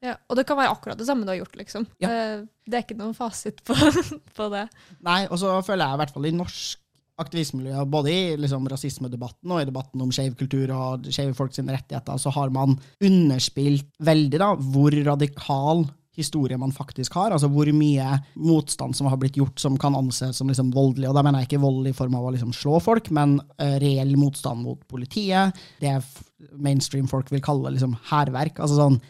Ja, 0.00 0.16
Og 0.30 0.38
det 0.38 0.46
kan 0.48 0.56
være 0.56 0.72
akkurat 0.72 0.98
det 0.98 1.06
samme 1.08 1.26
du 1.26 1.32
har 1.32 1.40
gjort, 1.42 1.56
liksom. 1.60 1.84
Ja. 2.00 2.10
Eh, 2.10 2.44
det 2.66 2.78
er 2.78 2.84
ikke 2.86 2.98
noen 3.00 3.16
fasit 3.16 3.60
på, 3.66 3.76
på 4.38 4.46
det. 4.52 4.66
Nei, 5.04 5.24
og 5.28 5.40
så 5.42 5.58
føler 5.66 5.84
jeg 5.84 5.98
i 5.98 6.00
hvert 6.04 6.14
fall 6.14 6.30
i 6.30 6.36
norsk 6.36 6.86
aktivistmiljø, 7.20 7.84
både 7.92 8.12
i 8.12 8.20
liksom, 8.40 8.64
rasismedebatten 8.72 9.52
og 9.52 9.60
i 9.60 9.68
debatten 9.68 10.00
om 10.00 10.12
skeiv 10.14 10.38
kultur 10.40 10.72
og 10.72 11.08
skeive 11.12 11.36
folks 11.36 11.60
rettigheter, 11.60 12.16
så 12.16 12.32
har 12.32 12.52
man 12.54 12.78
underspilt 13.04 13.90
veldig 14.00 14.40
da, 14.40 14.54
hvor 14.56 14.96
radikal 15.04 15.84
historie 16.16 16.56
man 16.60 16.72
faktisk 16.74 17.14
har. 17.16 17.34
Altså 17.34 17.48
hvor 17.52 17.68
mye 17.76 18.08
motstand 18.40 18.96
som 18.96 19.08
har 19.10 19.20
blitt 19.20 19.38
gjort 19.38 19.60
som 19.62 19.76
kan 19.80 19.96
anses 19.96 20.40
som 20.40 20.50
liksom 20.50 20.72
voldelig. 20.74 21.08
Og 21.08 21.16
da 21.16 21.22
mener 21.24 21.42
jeg 21.42 21.52
ikke 21.52 21.62
vold 21.62 21.88
i 21.88 21.94
form 21.96 22.16
av 22.18 22.26
å 22.26 22.32
liksom 22.34 22.52
slå 22.56 22.80
folk, 22.82 23.12
men 23.14 23.38
uh, 23.60 23.76
reell 23.82 24.16
motstand 24.20 24.64
mot 24.66 24.82
politiet. 24.90 25.56
Det 25.80 25.96
mainstream 26.56 27.08
folk 27.10 27.30
vil 27.32 27.44
kalle 27.44 27.72
liksom 27.76 27.96
hærverk. 28.10 28.60
Altså 28.60 28.80
sånn 28.80 29.00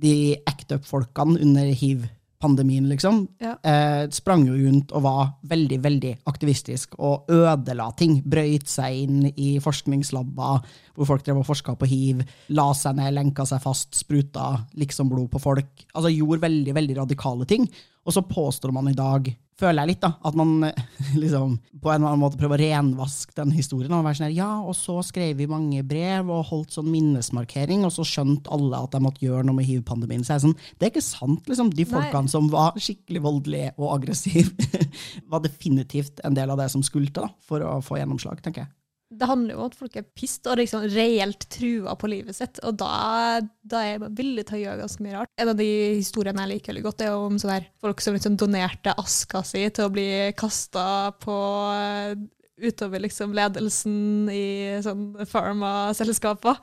de 0.00 0.36
act 0.48 0.72
up-folkene 0.72 1.40
under 1.44 1.70
hiv-pandemien, 1.76 2.86
liksom, 2.88 3.28
Ja. 3.40 3.56
eh, 3.62 4.06
sprang 4.08 4.46
jo 4.46 4.54
rundt 4.54 4.92
og 4.92 5.02
var 5.02 5.34
veldig, 5.46 5.78
veldig 5.82 6.12
aktivistisk 6.26 6.94
og 6.98 7.26
ødela 7.28 7.90
ting. 7.96 8.22
Brøyt 8.22 8.66
seg 8.68 9.02
inn 9.02 9.32
i 9.36 9.58
forskningslabber 9.60 10.62
hvor 10.96 11.06
folk 11.06 11.24
drev 11.24 11.38
og 11.42 11.46
forska 11.46 11.76
på 11.78 11.86
hiv, 11.90 12.22
la 12.50 12.72
seg 12.72 12.96
ned, 12.96 13.14
lenka 13.14 13.44
seg 13.46 13.60
fast, 13.62 13.92
spruta 13.94 14.66
liksom 14.76 15.08
blod 15.12 15.30
på 15.30 15.40
folk. 15.40 15.84
Altså 15.94 16.12
gjorde 16.14 16.40
veldig, 16.46 16.74
veldig 16.74 16.96
radikale 16.96 17.46
ting. 17.46 17.68
Og 18.06 18.12
så 18.14 18.22
påstår 18.26 18.72
man 18.72 18.88
i 18.88 18.94
dag, 18.96 19.28
føler 19.60 19.82
jeg 19.82 19.92
litt, 19.92 20.02
da, 20.02 20.12
at 20.26 20.38
man 20.38 20.66
eh, 20.66 20.80
liksom 21.22 21.58
på 21.80 21.92
en 21.92 22.00
eller 22.00 22.12
annen 22.12 22.22
måte 22.22 22.40
prøver 22.40 22.58
å 22.58 22.68
renvaske 22.70 23.36
den 23.36 23.52
historien. 23.54 23.92
Og 23.96 24.04
være 24.06 24.18
sånn 24.18 24.28
her, 24.28 24.36
ja, 24.36 24.50
og 24.60 24.76
så 24.76 24.98
skrev 25.06 25.38
vi 25.38 25.48
mange 25.50 25.84
brev 25.86 26.32
og 26.32 26.48
holdt 26.50 26.76
sånn 26.76 26.90
minnesmarkering, 26.92 27.84
og 27.88 27.94
så 27.94 28.06
skjønte 28.08 28.52
alle 28.54 28.82
at 28.84 28.96
de 28.96 29.02
måtte 29.04 29.24
gjøre 29.24 29.46
noe 29.48 29.58
med 29.60 29.68
hiv-pandemien. 29.68 30.24
Så 30.26 30.34
jeg 30.34 30.40
er 30.40 30.46
sånn, 30.48 30.58
det 30.76 30.88
er 30.88 30.94
ikke 30.94 31.06
sant, 31.06 31.46
liksom. 31.50 31.72
De 31.76 31.86
Nei. 31.86 31.92
folkene 31.92 32.32
som 32.32 32.50
var 32.52 32.76
skikkelig 32.80 33.24
voldelige 33.24 33.72
og 33.78 33.94
aggressive, 33.98 34.70
var 35.32 35.44
definitivt 35.46 36.24
en 36.26 36.36
del 36.36 36.52
av 36.52 36.60
det 36.60 36.70
som 36.72 36.84
skulle 36.86 37.12
til 37.12 37.24
da, 37.24 37.32
for 37.46 37.64
å 37.64 37.78
få 37.84 38.00
gjennomslag, 38.00 38.42
tenker 38.44 38.66
jeg. 38.66 38.74
Det 39.10 39.26
handler 39.26 39.56
jo 39.56 39.62
om 39.64 39.66
at 39.66 39.74
folk 39.74 39.96
er 39.98 40.04
pissed 40.14 40.46
og 40.46 40.60
liksom 40.60 40.84
reelt 40.92 41.48
trua 41.50 41.96
på 41.98 42.10
livet 42.12 42.36
sitt, 42.36 42.60
og 42.62 42.76
da, 42.78 43.40
da 43.66 43.80
er 43.82 43.96
jeg 43.96 44.10
villig 44.20 44.44
til 44.46 44.60
å 44.60 44.60
gjøre 44.60 44.82
ganske 44.84 45.02
mye 45.02 45.14
rart. 45.16 45.32
En 45.34 45.50
av 45.50 45.56
de 45.58 45.70
historiene 45.98 46.44
jeg 46.44 46.52
liker 46.52 46.70
veldig 46.70 46.84
godt, 46.84 47.02
er 47.02 47.16
om 47.16 47.38
sånne 47.42 47.56
her 47.58 47.66
folk 47.82 48.04
som 48.04 48.14
liksom 48.14 48.36
donerte 48.38 48.94
aska 49.02 49.42
si 49.46 49.64
til 49.66 49.88
å 49.88 49.94
bli 49.96 50.06
kasta 50.38 50.84
på 51.18 51.38
eh, 51.74 52.14
utover 52.62 53.02
liksom 53.02 53.34
ledelsen 53.34 54.30
i 54.30 54.46
sånn 54.84 55.10
pharma-selskaper. 55.26 56.62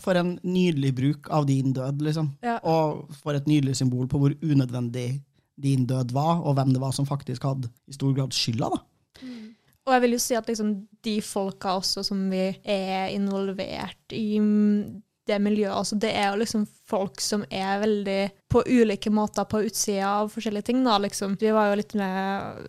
For 0.00 0.16
en 0.16 0.36
nydelig 0.44 0.92
bruk 0.96 1.32
av 1.32 1.48
din 1.48 1.74
død, 1.76 2.04
liksom. 2.04 2.32
Ja. 2.44 2.58
Og 2.68 3.08
for 3.20 3.36
et 3.36 3.48
nydelig 3.48 3.78
symbol 3.80 4.08
på 4.10 4.20
hvor 4.20 4.36
unødvendig 4.44 5.22
din 5.60 5.84
død 5.88 6.12
var, 6.16 6.40
og 6.40 6.56
hvem 6.56 6.72
det 6.72 6.80
var 6.80 6.92
som 6.96 7.08
faktisk 7.08 7.44
hadde 7.48 7.68
i 7.88 7.96
stor 7.96 8.14
grad 8.16 8.36
skylda, 8.36 8.72
da. 8.72 8.84
Og 9.88 9.94
jeg 9.94 10.04
vil 10.04 10.16
jo 10.16 10.22
si 10.22 10.36
at 10.38 10.50
liksom, 10.50 10.74
de 11.04 11.14
folka 11.24 11.76
også 11.78 12.04
som 12.06 12.26
vi 12.30 12.50
er 12.62 13.14
involvert 13.14 14.14
i 14.14 14.40
det 15.30 15.38
miljøet, 15.42 15.76
altså, 15.76 15.96
det 16.00 16.10
er 16.16 16.30
jo 16.32 16.40
liksom 16.42 16.66
folk 16.90 17.22
som 17.22 17.44
er 17.54 17.80
veldig 17.84 18.20
på 18.50 18.64
ulike 18.66 19.12
måter 19.14 19.46
på 19.48 19.62
utsida 19.68 20.08
av 20.20 20.30
forskjellige 20.32 20.70
ting. 20.70 20.84
Da, 20.86 20.98
liksom. 21.02 21.36
Vi 21.40 21.52
var 21.54 21.70
jo 21.70 21.80
litt 21.80 21.96
mer 21.98 22.60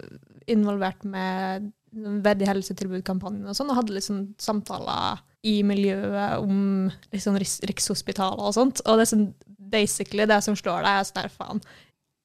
involvert 0.52 1.06
med 1.08 1.72
Verdig 1.92 2.48
helsetilbud-kampanjen 2.48 3.50
og 3.52 3.56
sånn, 3.58 3.68
og 3.68 3.82
hadde 3.82 3.92
liksom 3.98 4.20
samtaler 4.40 5.20
i 5.44 5.58
miljøet 5.68 6.40
om 6.40 6.88
liksom, 7.12 7.36
Riks 7.42 7.58
Rikshospitalet 7.68 8.40
og 8.40 8.54
sånt. 8.56 8.80
Og 8.86 8.96
det 8.96 9.04
er 9.04 9.10
sånn, 9.10 9.26
basically 9.74 10.28
det 10.30 10.38
som 10.46 10.56
slår 10.56 10.86
deg, 10.86 11.02
er 11.02 11.10
sånn 11.10 11.20
der 11.20 11.34
faen. 11.34 11.60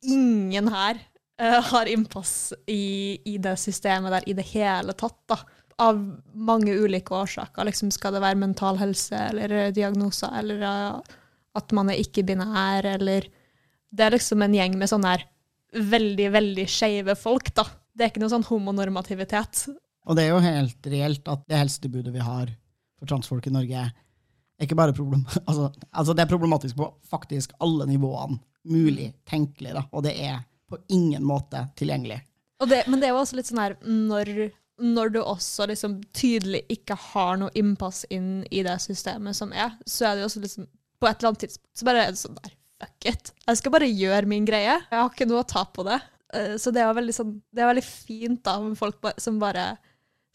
Ingen 0.07 0.71
her 0.71 1.03
eh, 1.41 1.61
har 1.71 1.87
innpass 1.87 2.53
i, 2.67 3.19
i 3.25 3.37
det 3.43 3.57
systemet 3.61 4.13
der 4.13 4.29
i 4.29 4.35
det 4.37 4.47
hele 4.53 4.97
tatt, 4.97 5.19
da. 5.31 5.41
Av 5.83 5.99
mange 6.33 6.73
ulike 6.73 7.13
årsaker. 7.13 7.67
Liksom, 7.69 7.91
skal 7.93 8.17
det 8.17 8.23
være 8.25 8.41
mental 8.41 8.79
helse 8.81 9.19
eller 9.31 9.53
eh, 9.53 9.73
diagnoser, 9.77 10.33
eller 10.41 10.63
uh, 10.65 11.17
at 11.57 11.75
man 11.77 11.93
er 11.93 12.01
ikke-binær, 12.01 12.89
eller 12.97 13.29
Det 13.97 14.05
er 14.05 14.17
liksom 14.17 14.43
en 14.43 14.55
gjeng 14.55 14.75
med 14.77 14.91
sånne 14.91 15.13
her 15.15 15.27
veldig, 15.77 16.31
veldig 16.33 16.65
skeive 16.69 17.15
folk, 17.17 17.53
da. 17.55 17.65
Det 17.97 18.05
er 18.05 18.11
ikke 18.11 18.21
noe 18.21 18.33
sånn 18.33 18.49
homonormativitet. 18.49 19.67
Og 20.07 20.17
det 20.17 20.27
er 20.27 20.35
jo 20.35 20.43
helt 20.45 20.89
reelt 20.91 21.29
at 21.33 21.45
det 21.49 21.61
helsetilbudet 21.61 22.13
vi 22.15 22.25
har 22.25 22.51
for 22.99 23.09
transfolk 23.09 23.47
i 23.49 23.55
Norge, 23.55 23.87
er 24.57 24.65
ikke 24.65 24.79
bare 24.79 24.95
problem 24.97 25.25
altså, 25.49 25.69
altså 25.93 26.15
det 26.17 26.25
er 26.25 26.31
problematisk 26.31 26.79
på 26.79 26.89
faktisk 27.11 27.53
alle 27.61 27.85
nivåene 27.91 28.39
mulig 28.67 29.13
tenkelig, 29.29 29.77
da. 29.77 29.85
Og 29.93 30.03
det 30.07 30.17
er 30.19 30.41
på 30.71 30.79
ingen 30.93 31.25
måte 31.27 31.65
tilgjengelig. 31.79 32.21
Det, 32.67 32.83
men 32.89 33.01
det 33.01 33.09
er 33.09 33.13
jo 33.15 33.21
også 33.21 33.37
litt 33.37 33.49
sånn 33.51 33.61
her 33.61 33.75
når, 33.85 34.31
når 34.81 35.11
du 35.13 35.19
også 35.23 35.67
liksom 35.69 35.99
tydelig 36.17 36.63
ikke 36.73 36.97
har 37.13 37.37
noe 37.41 37.53
innpass 37.55 38.05
inn 38.11 38.41
i 38.51 38.63
det 38.67 38.79
systemet 38.83 39.37
som 39.37 39.53
er, 39.53 39.75
så 39.87 40.09
er 40.09 40.17
det 40.17 40.25
jo 40.25 40.31
også 40.31 40.43
liksom 40.47 40.67
På 40.97 41.11
et 41.11 41.19
eller 41.21 41.29
annet 41.35 41.43
tidspunkt 41.45 41.77
så 41.77 41.85
bare 41.85 42.05
er 42.07 42.15
det 42.15 42.21
sånn 42.23 42.39
der 42.41 42.55
Fuck 42.77 43.07
it. 43.09 43.31
Jeg 43.49 43.57
skal 43.61 43.73
bare 43.73 43.87
gjøre 43.89 44.29
min 44.29 44.45
greie. 44.49 44.75
Jeg 44.91 44.97
har 45.01 45.09
ikke 45.09 45.25
noe 45.29 45.41
å 45.41 45.49
ta 45.49 45.63
på 45.65 45.85
det. 45.87 45.97
Eh, 46.35 46.57
Så 46.61 46.73
det 46.77 46.83
er 46.85 46.93
veldig, 46.97 47.15
sånn, 47.17 47.31
det 47.53 47.63
er 47.65 47.71
veldig 47.71 47.85
fint 47.87 48.43
da 48.45 48.59
med 48.61 48.77
folk 48.77 48.99
som 49.23 49.39
bare, 49.41 49.79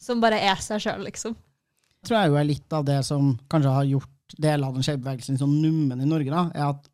som 0.02 0.18
bare 0.22 0.40
er 0.42 0.58
seg 0.62 0.82
sjøl, 0.82 1.04
liksom. 1.06 1.36
Jeg 2.02 2.08
tror 2.08 2.18
jeg 2.18 2.32
jo 2.32 2.38
er 2.40 2.48
litt 2.48 2.74
av 2.74 2.86
det 2.88 2.96
som 3.06 3.28
kanskje 3.52 3.74
har 3.76 3.86
gjort 3.86 4.34
deler 4.42 4.66
av 4.66 4.74
den 4.74 4.82
skjevbevegelsen 4.86 5.38
sånn 5.38 5.54
nummen 5.62 6.02
i 6.02 6.08
Norge, 6.08 6.32
da, 6.34 6.48
er 6.54 6.72
at 6.72 6.88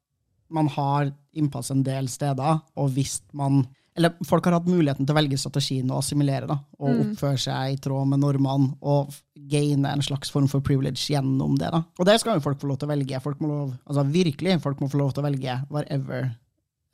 man 0.52 0.68
har 0.74 1.14
innpass 1.38 1.70
en 1.74 1.82
del 1.86 2.08
steder, 2.12 2.62
og 2.76 2.94
hvis 2.96 3.20
man 3.32 3.64
eller 3.98 4.12
folk 4.22 4.44
har 4.46 4.54
hatt 4.54 4.68
muligheten 4.70 5.02
til 5.02 5.10
å 5.10 5.16
velge 5.18 5.38
strategien 5.42 5.88
og 5.90 5.98
assimilere, 5.98 6.46
da, 6.46 6.54
og 6.78 6.92
Mm. 6.92 6.98
oppføre 7.02 7.38
seg 7.42 7.72
i 7.72 7.78
tråd 7.82 8.06
med 8.06 8.20
normene, 8.22 8.76
og 8.80 9.10
gaine 9.50 9.90
en 9.90 10.04
slags 10.06 10.30
form 10.30 10.46
for 10.46 10.60
privilege 10.60 11.08
gjennom 11.10 11.56
det. 11.58 11.72
da. 11.72 11.82
Og 11.98 12.06
det 12.06 12.20
skal 12.20 12.36
jo 12.36 12.44
folk 12.44 12.60
få 12.60 12.68
lov 12.68 12.78
til 12.78 12.86
å 12.86 12.92
velge. 12.94 13.20
Folk 13.20 13.40
må 13.40 13.48
lov, 13.48 13.72
altså 13.88 14.04
virkelig, 14.06 14.60
folk 14.62 14.78
må 14.80 14.88
få 14.88 14.98
lov 14.98 15.12
til 15.14 15.24
å 15.24 15.26
velge 15.26 15.66
whatever 15.68 16.30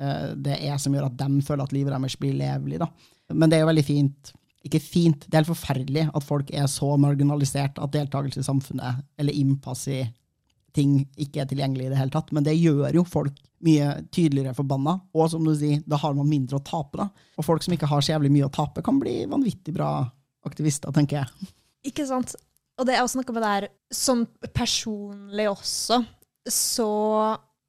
uh, 0.00 0.34
det 0.34 0.56
er 0.64 0.78
som 0.78 0.94
gjør 0.94 1.10
at 1.10 1.16
de 1.18 1.42
føler 1.42 1.62
at 1.62 1.72
livet 1.72 1.92
deres 1.92 2.16
blir 2.16 2.32
levelig. 2.32 2.78
da. 2.78 2.88
Men 3.34 3.50
det 3.50 3.58
er 3.58 3.66
jo 3.66 3.72
veldig 3.74 3.84
fint 3.84 4.32
ikke 4.64 4.80
fint, 4.80 5.26
det 5.28 5.34
er 5.34 5.42
helt 5.44 5.52
forferdelig 5.58 6.10
at 6.14 6.24
folk 6.24 6.50
er 6.50 6.64
så 6.72 6.96
marginalisert 6.96 7.76
at 7.78 7.92
deltakelse 7.92 8.40
i 8.40 8.46
samfunnet 8.46 9.04
eller 9.18 9.36
innpass 9.36 9.86
i 9.88 10.06
ting 10.74 11.04
ikke 11.20 11.42
er 11.42 11.50
tilgjengelig 11.50 11.88
i 11.88 11.92
det 11.92 11.98
hele 12.00 12.14
tatt. 12.14 12.32
Men 12.34 12.46
det 12.46 12.56
gjør 12.58 12.94
jo 12.98 13.04
folk 13.08 13.36
mye 13.64 13.90
tydeligere 14.12 14.54
forbanna. 14.56 14.98
Og 15.16 15.30
som 15.32 15.44
du 15.46 15.54
sier, 15.56 15.82
da 15.88 15.98
har 16.02 16.16
man 16.16 16.28
mindre 16.28 16.58
å 16.58 16.64
tape. 16.64 17.00
da. 17.00 17.08
Og 17.38 17.46
folk 17.46 17.64
som 17.64 17.76
ikke 17.76 17.88
har 17.90 18.04
så 18.04 18.14
jævlig 18.14 18.32
mye 18.34 18.48
å 18.48 18.54
tape, 18.54 18.84
kan 18.84 18.98
bli 19.00 19.22
vanvittig 19.30 19.74
bra 19.76 19.96
aktivister, 20.44 20.92
tenker 20.92 21.22
jeg. 21.22 21.52
Ikke 21.88 22.06
sant? 22.08 22.34
Og 22.80 22.88
det 22.88 22.96
er 22.96 23.04
også 23.04 23.20
noe 23.20 23.36
med 23.36 23.44
det 23.44 23.52
her 23.52 23.66
sånn 23.94 24.24
personlig 24.56 25.46
også, 25.52 26.00
så 26.50 26.88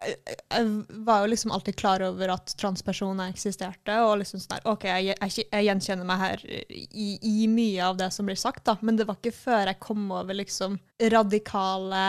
jeg, 0.06 0.68
var 1.08 1.24
jo 1.24 1.32
liksom 1.32 1.54
alltid 1.56 1.76
klar 1.80 2.04
over 2.06 2.34
at 2.36 2.54
transpersoner 2.60 3.34
eksisterte, 3.34 3.98
og 4.06 4.20
liksom 4.22 4.42
sånn 4.42 4.58
der, 4.58 4.68
OK, 4.72 4.86
jeg, 4.90 5.16
jeg, 5.16 5.46
jeg 5.52 5.68
gjenkjenner 5.68 6.10
meg 6.10 6.22
her 6.22 6.46
i, 6.50 7.08
i 7.20 7.48
mye 7.52 7.90
av 7.90 8.00
det 8.00 8.12
som 8.14 8.28
blir 8.28 8.40
sagt, 8.40 8.64
da, 8.68 8.78
men 8.82 9.00
det 9.00 9.08
var 9.10 9.20
ikke 9.20 9.36
før 9.36 9.72
jeg 9.72 9.82
kom 9.84 10.06
over 10.16 10.38
liksom 10.38 10.78
radikale, 11.14 12.06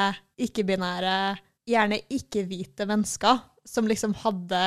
ikke-binære, 0.46 1.16
gjerne 1.66 2.02
ikke-hvite 2.18 2.88
mennesker, 2.88 3.42
som 3.66 3.88
liksom 3.90 4.14
hadde 4.22 4.62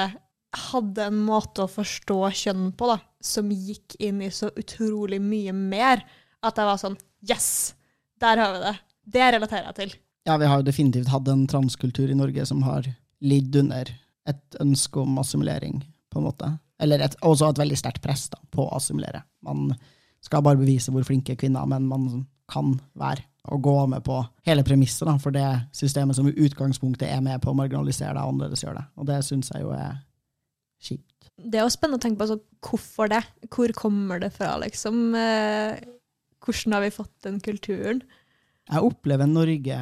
hadde 0.49 1.05
en 1.05 1.19
måte 1.27 1.61
å 1.61 1.69
forstå 1.69 2.19
kjønn 2.43 2.69
på 2.77 2.89
da, 2.89 2.97
som 3.21 3.51
gikk 3.53 3.95
inn 4.01 4.21
i 4.25 4.31
så 4.33 4.49
utrolig 4.57 5.19
mye 5.21 5.53
mer, 5.53 6.01
at 6.41 6.57
jeg 6.57 6.69
var 6.69 6.81
sånn 6.81 6.97
Yes! 7.19 7.75
Der 8.19 8.39
har 8.39 8.53
vi 8.55 8.59
det. 8.63 8.73
Det 9.15 9.27
relaterer 9.35 9.69
jeg 9.69 9.75
til. 9.77 9.93
Ja, 10.27 10.35
vi 10.39 10.47
har 10.49 10.59
jo 10.59 10.67
definitivt 10.67 11.11
hatt 11.11 11.27
en 11.31 11.45
transkultur 11.47 12.11
i 12.11 12.17
Norge 12.17 12.43
som 12.47 12.63
har 12.65 12.87
lidd 13.25 13.55
under 13.61 13.91
et 14.29 14.59
ønske 14.61 15.01
om 15.01 15.17
assimilering, 15.21 15.81
på 16.09 16.19
en 16.19 16.27
måte. 16.27 16.51
Eller 16.79 17.03
et, 17.03 17.15
også 17.25 17.49
et 17.49 17.61
veldig 17.61 17.77
sterkt 17.79 18.03
press 18.03 18.27
da, 18.31 18.39
på 18.53 18.65
å 18.65 18.75
assimilere. 18.77 19.23
Man 19.45 19.73
skal 20.23 20.43
bare 20.45 20.59
bevise 20.59 20.93
hvor 20.93 21.05
flinke 21.07 21.37
kvinner, 21.39 21.67
men 21.69 21.87
man 21.89 22.07
kan 22.49 22.77
være 22.99 23.25
og 23.49 23.61
gå 23.63 23.75
med 23.89 24.03
på 24.05 24.17
hele 24.45 24.65
premisset 24.67 25.07
da, 25.07 25.15
for 25.21 25.33
det 25.33 25.47
systemet 25.75 26.17
som 26.17 26.27
i 26.29 26.35
utgangspunktet 26.45 27.07
er 27.07 27.21
med 27.23 27.39
på 27.41 27.53
å 27.53 27.57
marginalisere 27.57 28.13
deg 28.13 28.21
og 28.21 28.35
annerledes 28.35 28.63
gjør 28.65 28.77
det. 28.77 28.83
Og 28.99 29.07
det 29.09 29.19
syns 29.25 29.49
jeg 29.53 29.63
jo 29.63 29.71
er 29.73 29.95
kjipt. 30.85 31.29
Det 31.39 31.57
er 31.57 31.63
jo 31.63 31.73
spennende 31.73 32.01
å 32.01 32.03
tenke 32.03 32.19
på 32.19 32.27
altså, 32.27 32.41
hvorfor 32.67 33.09
det. 33.11 33.23
Hvor 33.47 33.73
kommer 33.77 34.21
det 34.21 34.33
fra, 34.35 34.51
liksom? 34.61 34.99
Eh, 35.17 35.79
hvordan 36.43 36.75
har 36.75 36.83
vi 36.83 36.93
fått 36.93 37.15
den 37.25 37.39
kulturen? 37.43 38.03
Jeg 38.69 38.85
opplever 38.85 39.29
Norge 39.29 39.79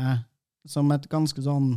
som 0.70 0.94
et 0.94 1.10
ganske 1.12 1.42
sånn 1.44 1.74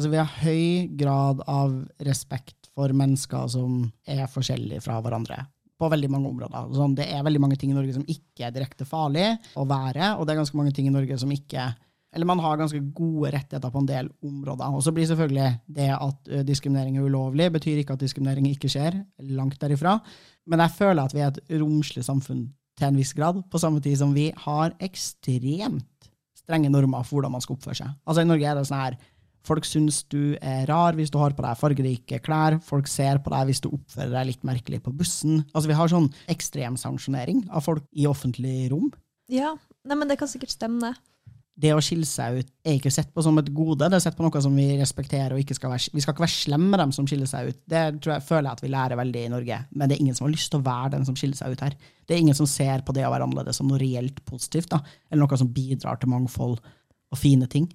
Altså, 0.00 0.14
vi 0.14 0.16
har 0.16 0.36
høy 0.40 0.92
grad 0.96 1.42
av 1.44 1.74
respekt 2.06 2.70
for 2.72 2.88
mennesker 2.96 3.50
som 3.52 3.82
er 4.08 4.22
forskjellige 4.32 4.80
fra 4.80 4.94
hverandre. 5.04 5.42
På 5.76 5.90
veldig 5.92 6.08
mange 6.08 6.30
områder. 6.30 6.70
Sånn, 6.72 6.94
det 6.96 7.04
er 7.12 7.26
veldig 7.26 7.42
mange 7.44 7.58
ting 7.60 7.74
i 7.74 7.76
Norge 7.76 7.92
som 7.98 8.06
ikke 8.08 8.46
er 8.46 8.54
direkte 8.54 8.86
farlig 8.88 9.26
å 9.60 9.66
være, 9.68 10.14
og 10.16 10.24
det 10.24 10.32
er 10.32 10.40
ganske 10.40 10.56
mange 10.56 10.72
ting 10.72 10.88
i 10.88 10.94
Norge 10.94 11.20
som 11.20 11.36
ikke 11.36 11.68
Eller 12.10 12.26
man 12.26 12.40
har 12.42 12.56
ganske 12.58 12.80
gode 12.96 13.30
rettigheter 13.30 13.70
på 13.70 13.78
en 13.78 13.86
del 13.86 14.08
områder. 14.24 14.72
Og 14.74 14.82
så 14.82 14.90
blir 14.90 15.06
selvfølgelig 15.06 15.50
det 15.76 15.90
at 15.94 16.32
diskriminering 16.48 16.96
er 16.96 17.04
ulovlig, 17.06 17.52
betyr 17.54 17.84
ikke 17.84 17.94
at 17.94 18.00
diskriminering 18.00 18.48
ikke 18.50 18.72
skjer. 18.72 18.96
Langt 19.36 19.60
derifra. 19.60 20.00
Men 20.46 20.64
jeg 20.64 20.74
føler 20.80 21.04
at 21.04 21.14
vi 21.14 21.20
er 21.20 21.30
et 21.30 21.54
romslig 21.60 22.02
samfunn 22.02 22.48
til 22.80 22.88
en 22.88 22.98
viss 22.98 23.12
grad, 23.14 23.44
på 23.46 23.60
samme 23.62 23.84
tid 23.84 24.00
som 24.00 24.16
vi 24.16 24.32
har 24.48 24.74
ekstremt 24.80 26.10
strenge 26.50 26.70
normer 26.72 27.04
for 27.06 27.20
hvordan 27.20 27.36
man 27.36 27.44
skal 27.44 27.56
oppføre 27.56 27.78
seg. 27.78 27.94
Altså 28.06 28.24
I 28.24 28.28
Norge 28.28 28.48
er 28.48 28.58
det 28.58 28.66
sånn 28.66 28.82
her 28.82 28.98
Folk 29.46 29.64
syns 29.64 30.02
du 30.12 30.36
er 30.40 30.66
rar 30.68 30.96
hvis 30.98 31.12
du 31.12 31.18
har 31.20 31.32
på 31.36 31.44
deg 31.46 31.58
fargerike 31.60 32.20
klær. 32.24 32.58
Folk 32.64 32.90
ser 32.90 33.22
på 33.24 33.32
deg 33.32 33.48
hvis 33.50 33.62
du 33.64 33.70
oppfører 33.72 34.12
deg 34.18 34.32
litt 34.32 34.44
merkelig 34.46 34.82
på 34.84 34.92
bussen. 34.92 35.44
Altså 35.54 35.70
Vi 35.70 35.78
har 35.78 35.92
sånn 35.92 36.10
ekstrem 36.32 36.76
sanksjonering 36.80 37.46
av 37.48 37.64
folk 37.64 37.86
i 37.96 38.08
offentlig 38.10 38.68
rom. 38.72 38.90
Ja, 39.30 39.54
Nei, 39.88 39.96
men 39.96 40.10
det 40.10 40.18
kan 40.20 40.28
sikkert 40.28 40.52
stemme, 40.52 40.90
det. 40.90 41.30
det 41.60 41.70
å 41.72 41.80
skille 41.84 42.04
seg 42.08 42.40
ut 42.40 42.48
er 42.68 42.74
ikke 42.76 42.92
sett 42.92 43.08
på 43.16 43.22
som 43.24 43.38
et 43.40 43.48
gode, 43.56 43.88
det 43.88 43.96
er 43.96 44.02
sett 44.04 44.16
på 44.18 44.24
noe 44.26 44.42
som 44.44 44.52
vi 44.56 44.66
respekterer, 44.76 45.32
og 45.32 45.40
ikke 45.40 45.56
skal 45.56 45.72
være, 45.72 45.92
vi 45.96 46.02
skal 46.04 46.12
ikke 46.12 46.24
være 46.26 46.34
slemme 46.34 46.68
med 46.72 46.82
dem 46.82 46.92
som 46.92 47.06
skiller 47.08 47.30
seg 47.30 47.48
ut. 47.48 47.60
Det 47.64 47.82
tror 48.02 48.14
jeg, 48.16 48.26
føler 48.28 48.48
jeg 48.50 48.58
at 48.58 48.64
vi 48.64 48.72
lærer 48.74 49.00
veldig 49.00 49.22
i 49.24 49.32
Norge, 49.32 49.60
men 49.72 49.88
det 49.88 49.96
er 49.96 50.04
ingen 50.04 50.18
som 50.18 50.26
har 50.28 50.34
lyst 50.34 50.52
til 50.52 50.60
å 50.60 50.66
være 50.68 50.92
den 50.98 51.08
som 51.08 51.16
skiller 51.16 51.40
seg 51.40 51.56
ut 51.56 51.64
her. 51.64 51.78
Det 52.04 52.16
er 52.16 52.20
ingen 52.26 52.36
som 52.36 52.48
ser 52.50 52.84
på 52.84 52.92
det 52.96 53.06
å 53.08 53.12
være 53.14 53.28
annerledes 53.28 53.60
som 53.60 53.72
noe 53.72 53.80
reelt 53.80 54.20
positivt, 54.28 54.68
da, 54.74 54.82
eller 55.08 55.24
noe 55.24 55.40
som 55.40 55.52
bidrar 55.56 56.00
til 56.02 56.12
mangfold 56.12 56.58
og 56.60 57.18
fine 57.18 57.48
ting. 57.50 57.70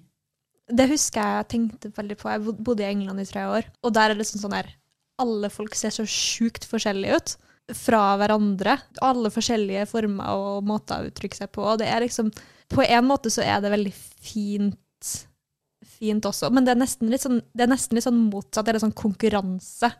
Det 0.66 0.88
husker 0.90 1.22
jeg 1.22 1.38
jeg 1.38 1.48
tenkte 1.52 1.92
veldig 1.94 2.16
på. 2.18 2.30
Jeg 2.32 2.56
bodde 2.66 2.82
i 2.82 2.90
England 2.90 3.22
i 3.22 3.28
tre 3.28 3.44
år, 3.46 3.68
og 3.86 3.94
der 3.94 4.12
er 4.12 4.18
det 4.18 4.26
sånn 4.26 4.42
sånn 4.42 4.56
her 4.56 4.72
Alle 5.22 5.48
folk 5.48 5.76
ser 5.78 5.94
så 5.94 6.04
sjukt 6.04 6.66
forskjellige 6.68 7.16
ut 7.16 7.36
fra 7.74 8.16
hverandre. 8.20 8.76
Alle 9.02 9.30
forskjellige 9.32 9.86
former 9.90 10.34
og 10.34 10.66
måter 10.66 11.00
å 11.02 11.10
uttrykke 11.10 11.38
seg 11.38 11.50
på. 11.54 11.64
og 11.64 11.78
det 11.80 11.88
er 11.90 12.04
liksom 12.04 12.30
på 12.68 12.82
en 12.82 13.06
måte 13.06 13.30
så 13.30 13.44
er 13.46 13.62
det 13.62 13.70
veldig 13.70 13.92
fint, 13.94 15.10
fint 15.86 16.26
også, 16.26 16.50
men 16.50 16.66
det 16.66 16.74
er 16.74 16.80
nesten 16.80 17.12
litt 17.12 17.22
sånn, 17.22 17.38
det 17.54 17.62
er 17.66 17.70
nesten 17.70 17.94
litt 17.94 18.06
sånn 18.06 18.26
motsatt. 18.26 18.66
Det 18.66 18.74
er 18.74 18.80
en 18.80 18.88
sånn 18.88 18.98
konkurranse 18.98 19.92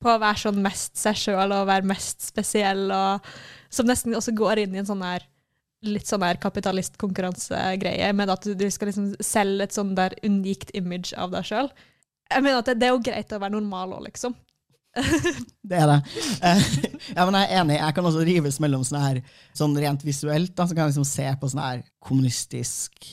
på 0.00 0.10
å 0.10 0.20
være 0.20 0.40
sånn 0.46 0.62
mest 0.64 0.96
seg 1.00 1.20
sjøl 1.20 1.52
og 1.52 1.68
være 1.68 1.88
mest 1.88 2.24
spesiell, 2.24 2.86
og, 2.92 3.28
som 3.72 3.88
nesten 3.88 4.16
også 4.16 4.34
går 4.36 4.64
inn 4.64 4.76
i 4.76 4.82
en 4.82 4.88
sånn 4.88 5.04
her 5.04 5.28
litt 5.88 6.08
sånn 6.08 6.24
her 6.26 6.38
kapitalistkonkurransegreie, 6.42 8.12
med 8.16 8.32
at 8.32 8.46
du, 8.46 8.64
skal 8.72 8.90
liksom 8.90 9.12
selge 9.24 9.68
et 9.68 9.76
sånn 9.76 9.94
der 9.98 10.16
unikt 10.26 10.72
image 10.76 11.14
av 11.20 11.34
deg 11.34 11.46
sjøl. 11.48 11.70
Jeg 12.30 12.44
mener 12.44 12.62
at 12.62 12.70
det, 12.70 12.78
det, 12.80 12.88
er 12.88 12.96
jo 12.96 13.04
greit 13.04 13.34
å 13.34 13.40
være 13.42 13.56
normal 13.56 13.98
òg, 13.98 14.06
liksom. 14.08 14.36
det 15.68 15.80
er 15.80 15.90
det. 15.90 15.98
Uh, 16.38 16.64
ja, 17.16 17.26
men 17.26 17.38
jeg 17.40 17.48
er 17.48 17.60
enig. 17.60 17.78
Jeg 17.80 17.96
kan 17.96 18.08
også 18.08 18.24
rives 18.26 18.60
mellom 18.62 18.86
sånn 18.86 19.02
her 19.02 19.20
sånn 19.56 19.76
rent 19.82 20.06
visuelt. 20.06 20.54
Da, 20.54 20.66
så 20.66 20.76
kan 20.76 20.86
jeg 20.86 20.94
liksom 20.94 21.08
se 21.08 21.28
på 21.40 21.50
sånn 21.50 21.64
her 21.64 21.84
kommunistisk 22.04 23.10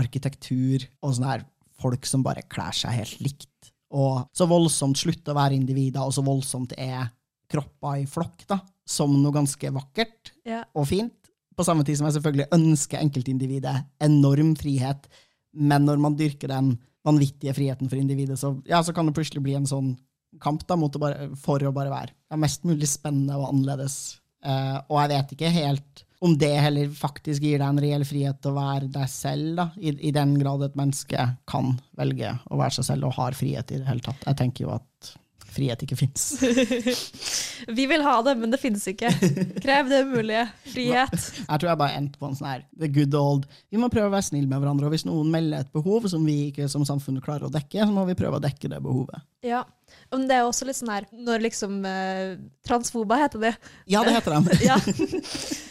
arkitektur 0.00 0.86
og 1.02 1.16
sånn 1.16 1.28
her 1.28 1.46
folk 1.80 2.06
som 2.08 2.24
bare 2.24 2.44
kler 2.48 2.76
seg 2.76 2.96
helt 2.96 3.22
likt. 3.24 3.72
Og 3.96 4.22
så 4.36 4.46
voldsomt 4.48 4.98
slutter 5.00 5.34
å 5.34 5.40
være 5.40 5.56
individer, 5.58 6.04
og 6.04 6.14
så 6.14 6.22
voldsomt 6.24 6.76
er 6.78 7.08
kropper 7.50 8.04
i 8.04 8.06
flokk, 8.06 8.44
da, 8.48 8.60
som 8.86 9.12
noe 9.18 9.34
ganske 9.34 9.72
vakkert 9.74 10.32
ja. 10.46 10.62
og 10.78 10.86
fint. 10.90 11.16
På 11.60 11.66
samme 11.68 11.84
tid 11.84 11.98
som 11.98 12.08
jeg 12.08 12.16
selvfølgelig 12.16 12.48
ønsker 12.56 13.02
enkeltindividet 13.02 13.74
enorm 14.00 14.54
frihet, 14.56 15.10
men 15.52 15.84
når 15.84 16.00
man 16.00 16.16
dyrker 16.16 16.48
den 16.48 16.78
vanvittige 17.04 17.52
friheten 17.56 17.90
for 17.90 18.00
individet, 18.00 18.38
så, 18.40 18.54
ja, 18.68 18.80
så 18.84 18.94
kan 18.96 19.08
det 19.08 19.16
plutselig 19.16 19.42
bli 19.44 19.58
en 19.58 19.68
sånn 19.68 19.90
kamp 20.40 20.62
da, 20.68 20.78
å 20.78 20.88
bare, 21.02 21.30
for 21.40 21.60
å 21.66 21.72
bare 21.74 21.92
være 21.92 22.14
ja, 22.14 22.38
mest 22.40 22.64
mulig 22.68 22.88
spennende 22.88 23.36
og 23.36 23.50
annerledes. 23.50 23.98
Uh, 24.40 24.78
og 24.88 25.02
jeg 25.02 25.12
vet 25.12 25.34
ikke 25.36 25.52
helt 25.52 26.04
om 26.24 26.34
det 26.40 26.52
heller 26.60 26.88
faktisk 26.96 27.44
gir 27.44 27.60
deg 27.60 27.66
en 27.66 27.80
reell 27.80 28.04
frihet 28.08 28.40
til 28.40 28.52
å 28.52 28.60
være 28.60 28.88
deg 28.92 29.08
selv, 29.12 29.54
da, 29.56 29.66
i, 29.80 29.92
i, 29.92 30.12
den 30.16 30.36
grad 30.40 30.64
et 30.64 30.76
menneske 30.80 31.26
kan 31.48 31.74
velge 31.96 32.34
å 32.48 32.60
være 32.60 32.76
seg 32.78 32.88
selv 32.92 33.08
og 33.08 33.16
har 33.16 33.36
frihet 33.36 33.72
i 33.72 33.80
det 33.80 33.88
hele 33.88 34.04
tatt. 34.04 34.24
Jeg 34.28 34.40
tenker 34.40 34.66
jo 34.66 34.74
at 34.76 35.12
frihet 35.52 35.82
ikke 35.84 35.98
fins. 35.98 36.24
Vi 37.78 37.86
vil 37.90 38.04
ha 38.04 38.16
det, 38.26 38.36
men 38.40 38.52
det 38.52 38.60
finnes 38.62 38.84
ikke. 38.90 39.10
Krev 39.62 39.90
det 39.90 40.00
mulige. 40.08 40.46
Frihet. 40.72 41.16
Jeg 41.40 41.62
tror 41.62 41.70
jeg 41.70 41.80
bare 41.82 41.98
endte 41.98 42.20
på 42.20 42.30
en 42.30 42.38
sånn 42.38 42.50
her 42.50 42.64
the 42.80 42.88
good 42.90 43.14
old 43.18 43.48
Vi 43.72 43.80
må 43.80 43.90
prøve 43.92 44.10
å 44.10 44.14
være 44.14 44.28
snille 44.30 44.50
med 44.50 44.62
hverandre, 44.62 44.88
og 44.88 44.94
hvis 44.94 45.06
noen 45.08 45.32
melder 45.32 45.64
et 45.64 45.72
behov 45.74 46.08
som 46.12 46.24
vi 46.26 46.50
ikke 46.50 46.68
som 46.72 46.86
samfunn 46.88 47.20
klarer 47.24 47.48
å 47.48 47.52
dekke, 47.52 47.82
så 47.82 47.94
må 47.94 48.06
vi 48.08 48.18
prøve 48.18 48.40
å 48.40 48.44
dekke 48.44 48.70
det 48.72 48.82
behovet. 48.84 49.24
Ja, 49.46 49.64
men 50.12 50.28
det 50.28 50.38
er 50.38 50.46
også 50.46 50.68
litt 50.68 50.78
sånn 50.78 50.92
her 50.92 51.08
når 51.16 51.44
liksom 51.48 51.80
eh, 51.88 52.38
Transfoba 52.66 53.18
heter 53.22 53.44
det. 53.48 53.56
Ja, 53.90 54.04
det 54.06 54.16
heter 54.18 54.38
de. 54.38 54.60
ja. 54.68 54.78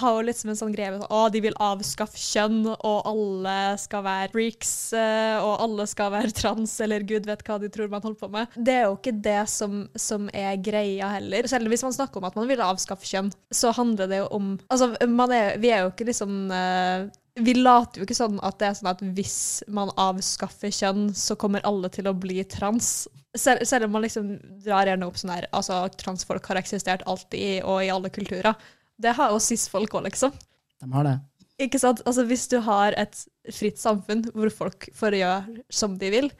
Har 0.00 0.16
jo 0.16 0.24
liksom 0.26 0.52
en 0.52 0.58
sånn 0.58 0.74
greie 0.74 0.92
med 0.94 1.04
at 1.04 1.34
de 1.34 1.42
vil 1.44 1.56
avskaffe 1.62 2.20
kjønn, 2.20 2.62
og 2.74 3.10
alle 3.10 3.56
skal 3.82 4.04
være 4.06 4.30
freaks, 4.34 4.72
eh, 4.96 5.36
og 5.40 5.64
alle 5.66 5.88
skal 5.90 6.12
være 6.14 6.34
trans, 6.40 6.78
eller 6.84 7.06
gud 7.08 7.28
vet 7.28 7.44
hva 7.46 7.58
de 7.62 7.70
tror 7.72 7.90
man 7.92 8.04
holder 8.04 8.20
på 8.22 8.30
med. 8.32 8.56
Det 8.56 8.78
er 8.78 8.86
jo 8.86 8.96
ikke 8.96 9.16
det 9.26 9.42
som, 9.52 9.84
som 9.98 10.30
er 10.32 10.56
greia 10.62 11.10
heller. 11.16 11.48
Selv 11.50 11.70
hvis 11.72 11.86
man 11.86 11.96
snakker 11.96 12.20
om 12.20 12.28
at 12.30 12.38
man 12.38 12.50
vil 12.50 12.64
avskaffe 12.64 13.08
kjønn, 13.08 13.30
så 13.54 13.74
handler 13.76 14.10
det 14.10 14.22
jo 14.24 14.32
om 14.36 14.52
Altså, 14.72 14.92
er, 15.00 15.56
vi 15.60 15.70
er 15.72 15.84
jo 15.84 15.90
ikke 15.92 16.06
liksom 16.08 16.50
uh, 16.50 17.06
vi 17.36 17.52
later 17.54 18.00
jo 18.00 18.06
ikke 18.06 18.16
sånn 18.16 18.38
at 18.44 18.56
det 18.60 18.70
er 18.70 18.76
sånn 18.78 18.90
at 18.94 19.02
hvis 19.16 19.38
man 19.68 19.92
avskaffer 20.00 20.72
kjønn, 20.72 21.10
så 21.16 21.36
kommer 21.36 21.64
alle 21.68 21.90
til 21.92 22.08
å 22.08 22.14
bli 22.16 22.40
trans. 22.48 23.06
Selv, 23.36 23.66
selv 23.68 23.88
om 23.88 23.92
man 23.96 24.06
liksom 24.06 24.30
drar 24.64 24.88
gjerne 24.88 25.08
opp 25.08 25.18
sånn 25.20 25.34
her 25.34 25.48
altså 25.52 25.82
transfolk 26.00 26.46
har 26.48 26.56
eksistert 26.62 27.04
alltid 27.04 27.66
og 27.68 27.82
i 27.84 27.90
alle 27.92 28.08
kulturer. 28.12 28.56
Det 29.00 29.12
har 29.16 29.32
jo 29.32 29.40
cis-folk 29.42 29.98
òg, 29.98 30.06
liksom. 30.08 30.32
De 30.80 30.88
har 30.92 31.08
det. 31.08 31.16
Ikke 31.66 31.80
sant? 31.80 32.02
Altså 32.04 32.26
Hvis 32.28 32.46
du 32.52 32.58
har 32.64 32.96
et 33.00 33.16
fritt 33.54 33.80
samfunn 33.80 34.24
hvor 34.34 34.52
folk 34.52 34.88
får 34.96 35.16
gjøre 35.20 35.62
som 35.72 35.96
de 36.00 36.10
vil, 36.12 36.30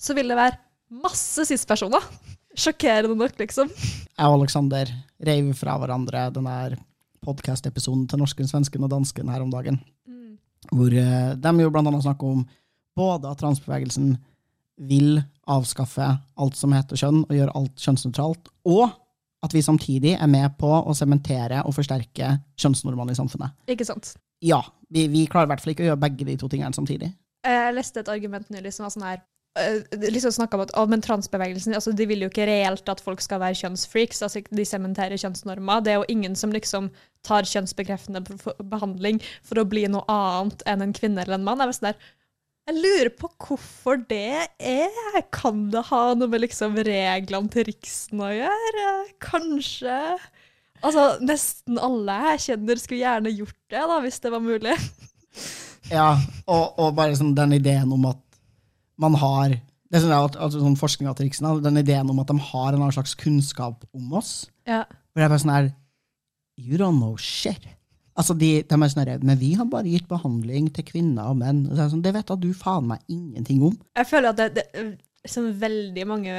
så 0.00 0.16
vil 0.16 0.28
det 0.28 0.38
være 0.38 0.58
masse 1.02 1.46
cis-personer. 1.48 2.04
Sjokkerende 2.56 3.16
nok, 3.16 3.36
liksom. 3.40 3.68
Jeg 3.68 4.28
og 4.28 4.38
Aleksander 4.38 4.92
reiv 5.28 5.50
fra 5.58 5.76
hverandre 5.80 6.28
den 6.32 6.48
der 6.48 6.76
podkast-episoden 7.26 8.06
til 8.08 8.20
norsken, 8.20 8.48
svensken 8.48 8.86
og 8.86 8.92
dansken 8.92 9.32
her 9.32 9.44
om 9.44 9.50
dagen. 9.52 9.80
Mm. 10.08 10.36
Hvor 10.70 10.92
uh, 10.92 11.34
de 11.36 11.52
jo 11.64 11.72
blant 11.72 11.90
annet 11.90 12.06
snakker 12.06 12.38
om 12.38 12.46
både 12.96 13.28
at 13.28 13.40
transbevegelsen 13.42 14.14
vil 14.88 15.20
avskaffe 15.48 16.06
alt 16.36 16.56
som 16.58 16.72
heter 16.76 17.00
kjønn, 17.00 17.24
og 17.26 17.34
gjøre 17.34 17.56
alt 17.56 17.84
kjønnsnøytralt, 17.84 18.50
og 18.68 18.88
at 19.46 19.54
vi 19.54 19.62
samtidig 19.64 20.16
er 20.16 20.30
med 20.30 20.58
på 20.60 20.68
å 20.68 20.94
sementere 20.96 21.62
og 21.66 21.74
forsterke 21.76 22.36
kjønnsnormene 22.60 23.14
i 23.14 23.18
samfunnet. 23.18 23.56
Ikke 23.72 23.86
sant? 23.88 24.14
Ja. 24.44 24.60
Vi, 24.92 25.08
vi 25.10 25.24
klarer 25.30 25.48
i 25.48 25.54
hvert 25.54 25.64
fall 25.64 25.74
ikke 25.74 25.86
å 25.86 25.88
gjøre 25.90 26.02
begge 26.04 26.28
de 26.28 26.36
to 26.38 26.50
tingene 26.50 26.76
samtidig. 26.76 27.10
Jeg 27.46 27.74
leste 27.74 28.02
et 28.02 28.10
argument 28.10 28.50
nylig 28.50 28.74
som 28.74 28.86
var 28.86 28.94
sånn 28.94 29.06
her 29.06 29.24
liksom 29.92 30.32
snakka 30.32 30.56
om 30.56 30.64
at 30.66 30.72
oh, 30.76 30.86
men 30.88 31.02
transbevegelsen 31.02 31.74
altså, 31.74 31.92
de 31.96 32.06
vil 32.08 32.24
jo 32.24 32.28
ikke 32.30 32.46
reelt 32.48 32.88
at 32.92 33.00
folk 33.00 33.22
skal 33.24 33.40
være 33.40 33.56
kjønnsfreaks. 33.62 34.22
altså 34.22 34.42
De 34.50 34.64
sementerer 34.64 35.16
kjønnsnormer. 35.16 35.80
Det 35.80 35.92
er 35.92 36.00
jo 36.00 36.08
ingen 36.12 36.36
som 36.36 36.52
liksom 36.52 36.90
tar 37.26 37.48
kjønnsbekreftende 37.48 38.22
behandling 38.70 39.20
for 39.46 39.60
å 39.60 39.66
bli 39.68 39.86
noe 39.90 40.04
annet 40.12 40.62
enn 40.68 40.84
en 40.84 40.94
kvinne 40.96 41.24
eller 41.24 41.38
en 41.38 41.46
mann. 41.46 41.62
Jeg, 41.64 41.78
sånn 41.78 41.90
der, 41.90 42.10
jeg 42.66 42.80
lurer 42.82 43.12
på 43.14 43.30
hvorfor 43.46 44.00
det 44.10 44.48
er. 44.58 45.20
Kan 45.34 45.68
det 45.70 45.84
ha 45.90 46.02
noe 46.18 46.30
med 46.30 46.42
liksom 46.42 46.74
reglene 46.86 47.52
til 47.52 47.68
Riksen 47.68 48.22
å 48.26 48.32
gjøre? 48.34 48.88
Kanskje. 49.22 50.00
Altså, 50.82 51.06
nesten 51.24 51.78
alle 51.80 52.16
jeg 52.32 52.42
kjenner 52.48 52.80
skulle 52.82 53.04
gjerne 53.04 53.32
gjort 53.32 53.60
det, 53.72 53.84
da, 53.92 54.00
hvis 54.02 54.18
det 54.22 54.32
var 54.34 54.42
mulig. 54.44 54.74
ja, 55.96 56.10
og, 56.44 56.64
og 56.74 56.92
bare 56.98 57.14
liksom 57.14 57.32
den 57.38 57.56
ideen 57.56 57.94
om 57.94 58.10
at 58.10 58.22
man 59.00 59.16
har 59.20 59.56
det 59.86 60.00
er 60.02 60.16
altså, 60.18 60.58
sånn 60.58 60.78
forskning 60.78 61.08
til 61.14 61.28
Riksen, 61.28 61.46
den 61.62 61.78
ideen 61.78 62.10
om 62.10 62.18
at 62.18 62.30
de 62.32 62.36
har 62.48 62.74
en 62.74 62.92
slags 62.92 63.14
kunnskap 63.18 63.84
om 63.94 64.16
oss. 64.18 64.48
Ja. 64.66 64.82
Hvor 65.14 65.22
jeg 65.22 65.30
bare 65.30 65.42
sånn 65.44 65.54
her 65.54 65.68
You 66.56 66.78
don't 66.80 66.98
know 66.98 67.14
shit. 67.20 67.62
Altså, 68.16 68.36
de, 68.38 68.50
de 68.64 68.76
er 68.76 68.92
sånn 68.92 69.26
Men 69.28 69.40
vi 69.40 69.52
har 69.58 69.68
bare 69.68 69.90
gitt 69.92 70.08
behandling 70.08 70.70
til 70.74 70.86
kvinner 70.88 71.32
og 71.32 71.40
menn. 71.42 71.66
Det, 71.68 71.90
sånn, 71.92 72.04
det 72.04 72.14
vet 72.16 72.30
da 72.30 72.38
du 72.40 72.48
faen 72.56 72.88
meg 72.92 73.04
ingenting 73.12 73.60
om. 73.68 73.76
Jeg 73.98 74.08
føler 74.08 74.32
at 74.32 74.40
det, 74.40 74.48
det, 74.56 74.86
sånn 75.28 75.52
veldig 75.60 76.06
mange 76.08 76.34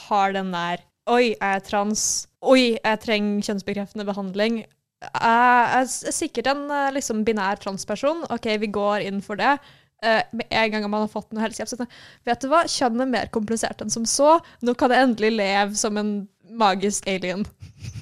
har 0.00 0.36
den 0.36 0.52
der 0.54 0.84
Oi, 1.12 1.34
jeg 1.34 1.36
er 1.44 1.60
trans. 1.60 2.02
Oi, 2.48 2.78
jeg 2.78 3.00
trenger 3.02 3.44
kjønnsbekreftende 3.44 4.06
behandling. 4.08 4.62
Jeg 5.04 5.64
er 5.76 6.14
sikkert 6.16 6.48
en 6.48 6.62
eh, 6.72 6.92
liksom, 6.96 7.26
binær 7.28 7.60
transperson. 7.60 8.22
OK, 8.32 8.48
vi 8.62 8.70
går 8.72 9.04
inn 9.10 9.20
for 9.24 9.36
det. 9.36 9.58
Uh, 10.04 10.20
med 10.36 10.48
en 10.52 10.72
gang 10.72 10.86
man 10.88 11.04
har 11.04 11.12
fått 11.12 11.28
noe 11.32 11.44
helsehjelp. 11.44 11.84
Vet 12.28 12.40
du 12.40 12.48
hva, 12.48 12.62
kjønn 12.68 13.04
er 13.04 13.10
mer 13.12 13.28
komplisert 13.32 13.84
enn 13.84 13.92
som 13.92 14.04
så. 14.08 14.38
Nå 14.64 14.74
kan 14.80 14.92
jeg 14.92 15.10
endelig 15.10 15.34
leve 15.36 15.76
som 15.80 16.00
en 16.00 16.14
magisk 16.58 17.08
alien. 17.10 17.44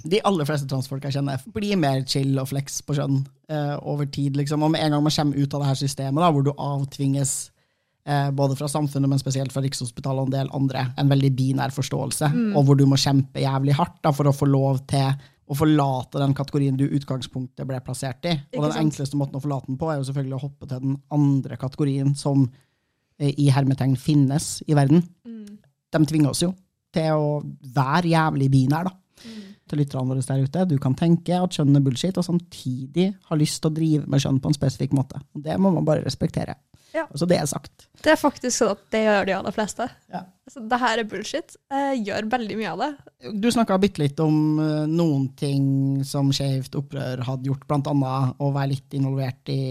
De 0.02 0.20
aller 0.26 0.46
fleste 0.48 0.68
transfolk 0.70 1.06
jeg 1.06 1.16
kjenner, 1.16 1.40
blir 1.54 1.78
mer 1.80 2.02
chill 2.08 2.36
og 2.40 2.50
flex 2.50 2.80
på 2.86 2.96
kjønn 2.98 3.22
uh, 3.52 3.76
over 3.88 4.08
tid. 4.10 4.36
liksom. 4.38 4.62
Og 4.62 4.72
med 4.74 4.82
en 4.82 4.96
gang 4.96 5.04
man 5.04 5.14
kommer 5.14 5.38
ut 5.38 5.54
av 5.54 5.64
det 5.64 5.72
her 5.72 5.80
systemet, 5.82 6.22
da, 6.22 6.30
hvor 6.34 6.46
du 6.46 6.52
avtvinges 6.52 7.34
uh, 8.08 8.30
både 8.34 8.56
fra 8.58 8.70
samfunnet, 8.70 9.10
men 9.10 9.22
spesielt 9.22 9.54
fra 9.54 9.62
Rikshospitalet 9.64 10.24
og 10.24 10.30
en 10.30 10.36
del 10.36 10.54
andre, 10.58 10.86
en 10.98 11.12
veldig 11.12 11.32
binær 11.38 11.74
forståelse, 11.74 12.32
mm. 12.32 12.48
og 12.58 12.66
hvor 12.66 12.78
du 12.78 12.86
må 12.90 12.98
kjempe 13.00 13.44
jævlig 13.44 13.76
hardt 13.78 14.00
da, 14.02 14.14
for 14.14 14.30
å 14.30 14.34
få 14.36 14.50
lov 14.50 14.82
til 14.90 15.12
å 15.52 15.56
forlate 15.58 16.20
den 16.22 16.34
kategorien 16.38 16.76
du 16.78 16.86
utgangspunktet 16.86 17.66
ble 17.68 17.80
plassert 17.84 18.24
i. 18.30 18.36
Og 18.56 18.64
den 18.64 18.84
enkleste 18.86 19.18
måten 19.20 19.36
å 19.36 19.42
forlate 19.42 19.68
den 19.68 19.78
på, 19.80 19.90
er 19.90 19.98
jo 20.00 20.06
selvfølgelig 20.08 20.38
å 20.38 20.44
hoppe 20.46 20.68
til 20.68 20.84
den 20.84 21.00
andre 21.12 21.58
kategorien 21.60 22.14
som 22.16 22.46
eh, 23.18 23.34
i 23.34 23.50
hermetegn 23.52 23.98
finnes 24.00 24.62
i 24.70 24.78
verden. 24.78 25.02
Mm. 25.26 25.58
De 25.92 26.04
tvinger 26.08 26.32
oss 26.32 26.44
jo 26.46 26.54
til 26.94 27.18
å 27.18 27.30
være 27.74 28.12
jævlig 28.12 28.50
binær, 28.52 28.90
da. 28.90 28.96
Mm. 29.22 29.48
Til 29.70 29.80
lytterne 29.80 30.10
våre 30.10 30.26
der 30.26 30.42
ute. 30.44 30.66
Du 30.68 30.76
kan 30.82 30.96
tenke 30.98 31.38
at 31.38 31.56
kjønn 31.56 31.78
er 31.78 31.84
bullshit, 31.84 32.18
og 32.18 32.26
samtidig 32.26 33.12
ha 33.28 33.38
lyst 33.38 33.62
til 33.62 33.70
å 33.70 33.76
drive 33.76 34.10
med 34.10 34.24
kjønn 34.24 34.42
på 34.42 34.50
en 34.50 34.58
spesifikk 34.58 34.96
måte. 34.98 35.22
Og 35.36 35.44
det 35.46 35.56
må 35.62 35.72
man 35.74 35.86
bare 35.88 36.04
respektere. 36.04 36.58
Ja. 36.92 37.06
Altså 37.06 37.26
det 37.28 37.38
er 37.40 37.48
sagt. 37.48 37.86
Det 38.04 38.12
er 38.12 38.18
faktisk 38.20 38.52
sånn 38.58 38.74
at 38.74 38.82
det 38.92 39.02
gjør 39.06 39.28
de 39.28 39.34
aller 39.38 39.54
fleste. 39.54 39.86
Ja. 40.12 40.26
Altså, 40.44 40.62
det 40.68 40.78
her 40.82 41.00
er 41.00 41.08
bullshit. 41.08 41.56
Jeg 41.72 42.02
gjør 42.08 42.28
veldig 42.34 42.58
mye 42.58 42.72
av 42.72 42.82
det. 42.82 42.90
Du 43.40 43.48
snakka 43.54 43.78
bitte 43.80 44.02
litt 44.02 44.20
om 44.20 44.60
eh, 44.60 44.84
noen 44.90 45.28
ting 45.38 45.64
som 46.06 46.32
Skeivt 46.34 46.76
opprør 46.78 47.22
hadde 47.24 47.48
gjort, 47.48 47.64
bl.a. 47.70 48.12
å 48.36 48.50
være 48.52 48.72
litt 48.74 48.98
involvert 48.98 49.52
i 49.52 49.62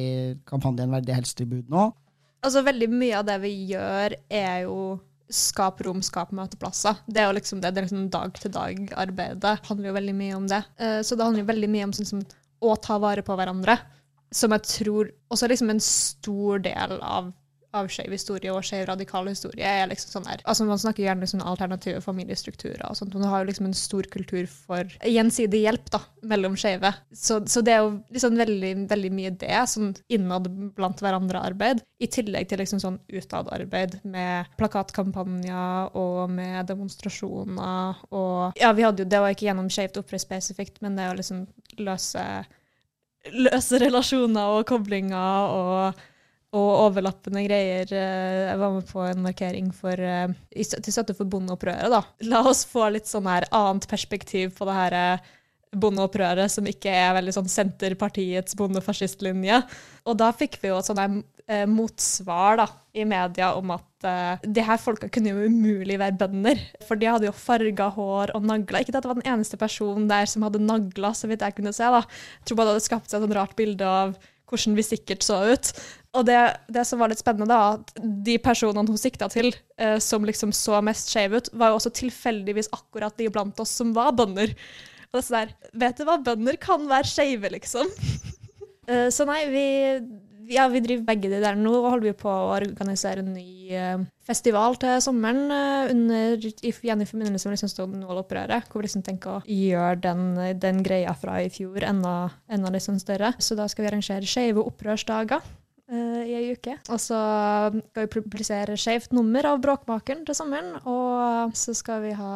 kampanjen 0.50 0.96
Verdig 0.96 1.20
helsetilbud 1.20 1.70
nå. 1.72 1.92
Altså, 2.42 2.64
veldig 2.66 2.90
mye 2.90 3.20
av 3.20 3.28
det 3.28 3.38
vi 3.44 3.54
gjør, 3.76 4.18
er 4.34 4.64
jo 4.66 4.78
skap 5.32 5.82
rom, 5.86 6.02
skap 6.06 6.32
møteplasser. 6.36 7.00
Det 7.08 7.22
er 7.22 7.30
jo 7.30 7.38
liksom 7.38 7.62
det, 7.63 7.74
det 7.74 7.82
er 7.82 7.88
liksom 7.88 8.10
dag-til-dag-arbeidet. 8.13 9.60
handler 9.67 9.89
jo 9.91 9.98
veldig 9.98 10.15
mye 10.15 10.36
om 10.38 10.48
det. 10.48 10.63
Eh, 10.78 11.02
Så 11.02 11.15
det 11.17 11.26
handler 11.26 11.44
jo 11.44 11.52
veldig 11.54 11.70
mye 11.70 11.88
om 11.89 11.94
sånn 11.94 12.26
å 12.62 12.76
ta 12.82 12.98
vare 13.02 13.24
på 13.26 13.36
hverandre, 13.36 13.80
som 14.32 14.52
jeg 14.52 14.63
tror 14.63 15.10
også 15.32 15.46
er 15.48 15.54
liksom 15.56 15.70
en 15.74 15.80
stor 15.84 16.60
del 16.60 17.00
av 17.02 17.32
av 17.78 17.88
skeiv 17.92 18.12
historie 18.12 18.52
og 18.52 18.66
skeiv 18.66 18.86
radikal 18.90 19.28
historie 19.30 19.68
er 19.68 19.90
liksom 19.90 20.16
sånn 20.16 20.28
der, 20.28 20.44
altså 20.46 20.66
Man 20.68 20.80
snakker 20.82 21.06
gjerne 21.06 21.24
liksom 21.24 21.44
alternative 21.48 22.02
familiestrukturer 22.04 22.84
og 22.90 22.98
sånt, 23.00 23.14
men 23.14 23.24
det 23.26 23.32
har 23.32 23.44
jo 23.44 23.50
liksom 23.50 23.70
en 23.70 23.78
stor 23.78 24.08
kultur 24.12 24.48
for 24.52 24.92
gjensidig 25.08 25.64
hjelp 25.66 25.90
da, 25.94 26.02
mellom 26.28 26.58
skeive. 26.60 26.94
Så, 27.16 27.42
så 27.50 27.64
det 27.66 27.76
er 27.76 27.84
jo 27.84 27.94
liksom 28.14 28.38
veldig, 28.40 28.74
veldig 28.92 29.12
mye 29.16 29.34
det, 29.42 29.56
sånn 29.72 29.94
innad 30.12 30.50
blant 30.78 31.04
hverandre-arbeid, 31.04 31.84
i 32.02 32.10
tillegg 32.12 32.50
til 32.50 32.62
liksom 32.62 32.82
sånn 32.84 33.00
utad-arbeid 33.12 34.00
med 34.10 34.52
plakatkampanjer 34.60 35.96
og 36.00 36.32
med 36.34 36.66
demonstrasjoner 36.72 38.02
og 38.10 38.58
Ja, 38.60 38.72
vi 38.76 38.86
hadde 38.88 39.06
jo, 39.06 39.12
det 39.12 39.22
var 39.22 39.34
ikke 39.34 39.48
gjennom 39.50 39.70
Skeivt 39.72 40.00
opprør 40.02 40.22
spesifikt, 40.22 40.82
men 40.84 40.98
det 41.00 41.12
å 41.12 41.18
liksom 41.18 41.46
løse 41.80 42.24
løse 43.38 43.78
relasjoner 43.82 44.56
og 44.58 44.66
koblinger 44.70 45.54
og 45.54 46.02
og 46.52 46.70
overlappende 46.88 47.46
greier. 47.46 47.92
Eh, 47.96 48.40
Jeg 48.52 48.60
var 48.60 48.74
med 48.76 48.88
på 48.88 49.04
en 49.08 49.24
markering 49.24 49.72
for, 49.74 49.92
eh, 49.92 50.28
til 50.52 50.94
støtte 50.94 51.16
for 51.16 51.26
bondeopprøret. 51.26 51.90
da. 51.90 52.04
La 52.28 52.42
oss 52.44 52.66
få 52.66 52.92
litt 52.92 53.06
sånn 53.08 53.26
her 53.28 53.48
annet 53.52 53.88
perspektiv 53.88 54.58
på 54.58 54.66
det 54.66 54.74
her 54.76 54.94
eh, 54.94 55.20
bondeopprøret, 55.74 56.52
som 56.52 56.66
ikke 56.66 56.92
er 56.92 57.16
veldig 57.16 57.34
sånn 57.34 57.48
Senterpartiets 57.48 58.56
bondefascistlinje. 58.56 59.64
Og 60.06 60.18
da 60.18 60.32
fikk 60.34 60.60
vi 60.62 60.68
jo 60.68 60.80
et 60.80 60.86
sånn 60.86 61.24
motsvar 61.68 62.58
da, 62.58 62.68
i 62.94 63.04
media 63.04 63.54
om 63.56 63.72
at 63.72 64.06
uh, 64.06 64.38
de 64.44 64.64
her 64.64 64.78
folka 64.80 65.10
kunne 65.12 65.34
jo 65.34 65.48
umulig 65.52 65.98
være 66.00 66.16
bønder. 66.16 66.60
For 66.88 66.96
de 66.96 67.10
hadde 67.10 67.28
jo 67.28 67.34
farga 67.36 67.90
hår 67.92 68.32
og 68.36 68.46
nagler. 68.48 68.82
Ikke 68.82 68.96
at 68.96 69.04
det 69.04 69.12
var 69.12 69.20
den 69.20 69.34
eneste 69.34 69.58
personen 69.60 70.08
der 70.08 70.26
som 70.26 70.44
hadde 70.44 70.64
nagler, 70.64 71.12
så 71.12 71.28
vidt 71.28 71.42
jeg 71.42 71.56
kunne 71.58 71.74
se. 71.74 71.84
da. 71.84 72.04
Jeg 72.40 72.46
tror 72.46 72.56
bare 72.56 72.70
det 72.70 72.76
hadde 72.78 72.88
skapt 72.88 73.10
seg 73.10 73.20
et 73.20 73.28
sånn 73.28 73.36
rart 73.36 73.56
bilde 73.60 73.84
av 73.84 74.16
hvordan 74.52 74.78
vi 74.78 74.86
sikkert 74.86 75.26
så 75.26 75.40
ut. 75.52 75.72
Og 76.18 76.26
det, 76.28 76.38
det 76.72 76.84
som 76.88 77.00
var 77.00 77.12
litt 77.12 77.22
spennende, 77.22 77.48
da, 77.48 77.78
at 77.78 78.02
de 78.28 78.36
personene 78.44 78.92
hun 78.92 79.00
sikta 79.00 79.30
til, 79.32 79.54
eh, 79.80 79.98
som 80.04 80.28
liksom 80.28 80.52
så 80.56 80.82
mest 80.84 81.12
skeive 81.14 81.40
ut, 81.40 81.52
var 81.56 81.72
jo 81.72 81.80
også 81.80 81.94
tilfeldigvis 82.02 82.72
akkurat 82.76 83.16
de 83.20 83.30
blant 83.32 83.64
oss 83.64 83.72
som 83.80 83.96
var 83.96 84.12
bønder. 84.18 84.52
Og 85.12 85.16
det 85.16 85.22
er 85.22 85.28
sånn 85.28 85.40
der, 85.40 85.56
Vet 85.86 86.00
du 86.00 86.06
hva, 86.08 86.20
bønder 86.24 86.60
kan 86.62 86.84
være 86.92 87.10
skeive, 87.12 87.54
liksom. 87.56 87.90
Eh, 88.90 89.08
så 89.14 89.28
nei, 89.30 89.44
vi, 89.52 89.66
ja, 90.52 90.68
vi 90.72 90.82
driver 90.84 91.08
begge 91.08 91.32
de 91.32 91.40
der 91.44 91.58
nå, 91.60 91.74
og 91.80 91.90
holder 91.96 92.10
vi 92.10 92.18
på 92.22 92.32
å 92.32 92.52
organisere 92.56 93.24
en 93.24 93.32
ny 93.36 93.72
uh, 93.76 94.04
festival 94.28 94.76
til 94.82 95.00
sommeren 95.04 95.46
uh, 95.52 95.92
under, 95.92 96.36
igjen 96.42 97.04
i 97.04 97.08
forbindelse 97.08 97.48
med 97.48 97.58
liksom 97.58 97.72
Stonewall-opprøret, 97.72 98.68
hvor 98.68 98.82
vi 98.82 98.90
liksom 98.90 99.06
tenker 99.08 99.40
å 99.40 99.42
gjøre 99.46 99.96
den, 100.04 100.28
den 100.62 100.84
greia 100.86 101.16
fra 101.18 101.40
i 101.44 101.50
fjor 101.54 101.86
enda, 101.88 102.16
enda 102.52 102.84
sånn 102.84 103.02
større. 103.02 103.34
Så 103.40 103.58
da 103.60 103.68
skal 103.72 103.86
vi 103.86 103.92
arrangere 103.92 104.28
skeive 104.30 104.64
opprørsdager 104.64 105.42
uh, 105.42 106.24
i 106.26 106.36
ei 106.40 106.52
uke. 106.56 106.76
Og 106.92 107.00
så 107.02 107.20
skal 107.72 108.08
vi 108.08 108.12
publisere 108.18 108.80
skeivt 108.80 109.16
nummer 109.16 109.48
av 109.54 109.62
Bråkmakeren 109.64 110.26
til 110.28 110.38
sommeren. 110.38 110.76
Og 110.84 111.56
så 111.58 111.76
skal 111.78 112.04
vi 112.06 112.16
ha 112.18 112.34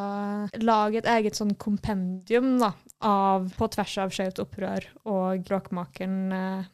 lage 0.64 1.02
et 1.02 1.12
eget 1.18 1.40
sånn 1.40 1.56
kompendium 1.60 2.56
da, 2.64 2.72
av 3.06 3.52
på 3.58 3.70
tvers 3.76 3.98
av 4.06 4.16
Skeivt 4.16 4.40
opprør 4.44 4.88
og 5.04 5.44
Bråkmakeren 5.48 6.72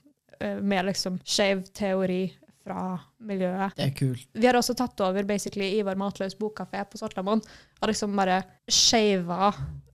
med 0.61 0.87
liksom 0.89 1.19
skeiv 1.27 1.65
teori 1.77 2.23
fra 2.61 2.95
miljøet. 3.25 3.75
Det 3.77 3.87
er 3.87 3.93
kult. 3.97 4.27
Vi 4.37 4.47
har 4.47 4.57
også 4.57 4.75
tatt 4.77 5.01
over 5.03 5.25
basically 5.27 5.71
Ivar 5.79 5.97
Matløs 5.99 6.35
bokkafé 6.39 6.83
på 6.89 6.99
Svartlamoen 6.99 7.41
og 7.41 7.89
liksom 7.89 8.13
bare 8.17 8.41
skeiva 8.69 9.51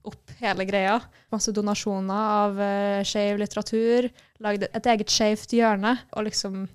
opp 0.08 0.34
hele 0.40 0.66
greia. 0.68 0.98
Masse 1.32 1.52
donasjoner 1.56 2.34
av 2.42 2.60
uh, 2.60 3.06
skeiv 3.08 3.40
litteratur. 3.40 4.08
Lagd 4.44 4.68
et 4.68 4.90
eget 4.92 5.12
skeivt 5.12 5.54
hjørne. 5.56 5.96
Og 6.16 6.28
liksom 6.28 6.66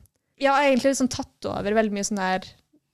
Ja, 0.42 0.58
egentlig 0.60 0.94
liksom 0.94 1.12
tatt 1.14 1.50
over 1.50 1.78
veldig 1.78 1.94
mye 1.94 2.08
sånn 2.08 2.22
der 2.22 2.50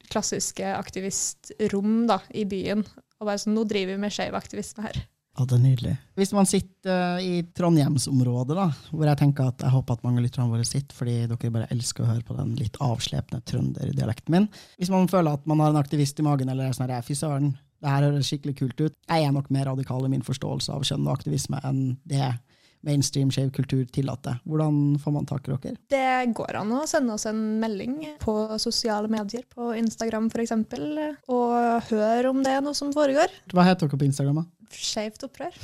klassiske 0.09 0.73
aktivistrom 0.75 2.03
da, 2.09 2.19
i 2.35 2.43
byen. 2.49 2.83
Og 3.19 3.27
bare 3.27 3.39
sånn, 3.41 3.55
nå 3.57 3.65
driver 3.69 3.95
vi 3.95 4.03
med 4.03 4.15
skeiv 4.15 4.35
aktivisme 4.37 4.87
her. 4.87 4.99
Ja, 5.39 5.45
det 5.47 5.55
er 5.55 5.61
nydelig. 5.63 5.91
Hvis 6.19 6.33
man 6.35 6.47
sitter 6.49 6.91
eh, 6.91 7.23
i 7.23 7.35
Trondheimsområdet, 7.55 8.57
da, 8.57 8.65
hvor 8.91 9.07
jeg 9.07 9.19
tenker 9.21 9.47
at 9.47 9.63
jeg 9.63 9.71
håper 9.71 9.95
at 9.95 10.03
mange 10.03 10.23
lytterne 10.25 10.51
våre 10.51 10.65
sitter, 10.67 10.91
fordi 10.97 11.15
dere 11.31 11.51
bare 11.55 11.69
elsker 11.71 12.03
å 12.03 12.09
høre 12.09 12.25
på 12.27 12.35
den 12.35 12.57
litt 12.59 12.75
avslepne 12.83 13.39
trønderdialekten 13.47 14.35
min. 14.35 14.49
Hvis 14.75 14.91
man 14.91 15.07
føler 15.07 15.39
at 15.39 15.47
man 15.47 15.63
har 15.63 15.71
en 15.71 15.79
aktivist 15.79 16.19
i 16.19 16.27
magen, 16.27 16.51
eller 16.51 16.67
er 16.67 16.75
sånn 16.75 16.91
her, 16.91 17.07
fy 17.07 17.15
søren, 17.15 17.53
det 17.79 17.93
her 17.93 18.09
høres 18.09 18.27
skikkelig 18.27 18.57
kult 18.59 18.83
ut. 18.83 18.97
Jeg 19.07 19.23
er 19.29 19.31
nok 19.31 19.47
mer 19.55 19.69
radikal 19.71 20.03
i 20.03 20.11
min 20.11 20.27
forståelse 20.27 20.75
av 20.75 20.83
kjønn 20.83 21.07
og 21.07 21.15
aktivisme 21.15 21.63
enn 21.63 21.83
det 22.03 22.33
mainstream 22.83 23.31
skeiv 23.31 23.53
kultur 23.55 23.87
tillater. 23.95 24.37
Hvordan 24.47 24.99
får 24.99 25.15
man 25.15 25.27
tak 25.27 25.47
i 25.47 25.55
dere? 25.55 25.79
Det 25.91 26.35
går 26.35 26.59
an 26.61 26.75
å 26.75 26.83
sende 26.87 27.15
oss 27.15 27.27
en 27.31 27.41
melding 27.63 27.97
på 28.19 28.35
sosiale 28.59 29.11
medier, 29.11 29.43
på 29.51 29.71
Instagram 29.79 30.29
f.eks., 30.31 30.55
og 31.31 31.91
høre 31.91 32.31
om 32.31 32.43
det 32.43 32.55
er 32.55 32.63
noe 32.63 32.75
som 32.75 32.91
foregår. 32.95 33.31
Hva 33.51 33.67
heter 33.67 33.87
dere 33.87 33.99
på 33.99 34.07
Instagram? 34.11 34.43
da? 34.43 34.58
Skeivt 34.75 35.23
opprør. 35.27 35.55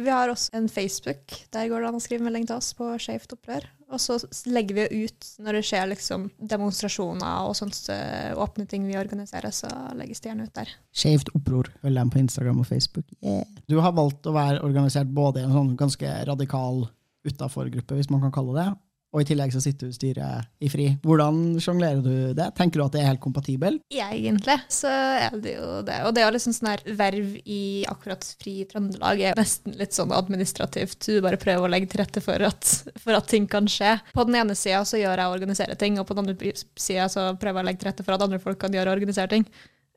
Vi 0.00 0.08
har 0.08 0.30
også 0.32 0.54
en 0.56 0.68
Facebook. 0.70 1.34
Der 1.52 1.68
går 1.68 1.82
det 1.82 1.88
an 1.90 1.98
å 1.98 2.02
skrive 2.02 2.24
melding 2.24 2.46
til 2.48 2.56
oss 2.56 2.70
på 2.78 2.88
Skeivt 3.02 3.34
opprør. 3.34 3.66
Og 3.90 3.98
så 3.98 4.16
legger 4.46 4.76
vi 4.78 5.04
ut 5.04 5.26
når 5.42 5.58
det 5.58 5.62
skjer 5.66 5.88
liksom 5.90 6.28
demonstrasjoner 6.38 7.48
og 7.48 7.56
sånt 7.58 7.90
åpne 8.38 8.68
ting 8.70 8.86
vi 8.86 8.94
organiserer, 9.00 9.50
så 9.50 9.68
legges 9.98 10.22
det 10.22 10.30
gjerne 10.30 10.46
ut 10.46 10.54
der. 10.56 10.70
Skeivt 10.94 11.32
oppror. 11.34 11.72
Følg 11.82 11.98
dem 11.98 12.12
på 12.14 12.20
Instagram 12.22 12.62
og 12.62 12.68
Facebook. 12.70 13.08
Yeah. 13.18 13.42
Du 13.66 13.80
har 13.82 13.96
valgt 13.98 14.30
å 14.30 14.36
være 14.36 14.62
organisert 14.62 15.10
både 15.10 15.42
i 15.42 15.48
en 15.48 15.56
sånn 15.56 15.74
ganske 15.80 16.14
radikal 16.30 16.86
utafor-gruppe, 17.26 17.98
hvis 17.98 18.12
man 18.14 18.22
kan 18.24 18.32
kalle 18.32 18.54
det, 18.56 18.68
og 19.10 19.22
i 19.22 19.26
tillegg 19.26 19.50
så 19.50 19.60
sitter 19.64 19.88
du 19.88 19.90
i 19.90 19.96
styret 19.96 20.48
i 20.62 20.68
FRI. 20.70 20.84
Hvordan 21.02 21.40
sjonglerer 21.62 21.98
du 22.04 22.12
det? 22.38 22.46
Tenker 22.54 22.78
du 22.78 22.84
at 22.84 22.92
det 22.94 23.00
er 23.02 23.08
helt 23.08 23.22
kompatibel? 23.24 23.80
Egentlig 23.90 24.54
så 24.70 24.90
er 25.26 25.34
det 25.42 25.56
jo 25.56 25.80
det. 25.86 25.96
Og 26.06 26.14
det 26.14 26.22
jo 26.22 26.30
liksom 26.36 26.54
sånn 26.54 26.70
her 26.70 26.84
verv 27.00 27.32
i 27.42 27.60
akkurat 27.90 28.22
Fri 28.38 28.54
Trøndelag 28.70 29.24
er 29.32 29.34
nesten 29.40 29.74
litt 29.80 29.96
sånn 29.98 30.14
administrativt. 30.14 31.00
Du 31.08 31.18
bare 31.26 31.40
prøver 31.42 31.66
å 31.66 31.72
legge 31.74 31.90
til 31.90 32.04
rette 32.04 32.22
for 32.22 32.46
at, 32.46 32.70
for 33.02 33.18
at 33.18 33.26
ting 33.32 33.48
kan 33.50 33.66
skje. 33.70 33.96
På 34.14 34.26
den 34.28 34.38
ene 34.44 34.54
sida 34.58 34.84
så 34.86 35.00
gjør 35.02 35.18
jeg 35.24 35.26
og 35.32 35.36
organiserer 35.40 35.80
ting, 35.80 35.98
og 35.98 36.06
på 36.06 36.14
den 36.14 36.28
andre 36.30 36.54
sida 36.78 37.08
så 37.10 37.26
prøver 37.34 37.58
jeg 37.60 37.66
å 37.66 37.68
legge 37.72 37.82
til 37.82 37.90
rette 37.90 38.06
for 38.06 38.14
at 38.14 38.26
andre 38.28 38.38
folk 38.46 38.62
kan 38.62 38.78
gjøre 38.78 38.94
og 38.94 39.00
organisere 39.00 39.34
ting. 39.34 39.48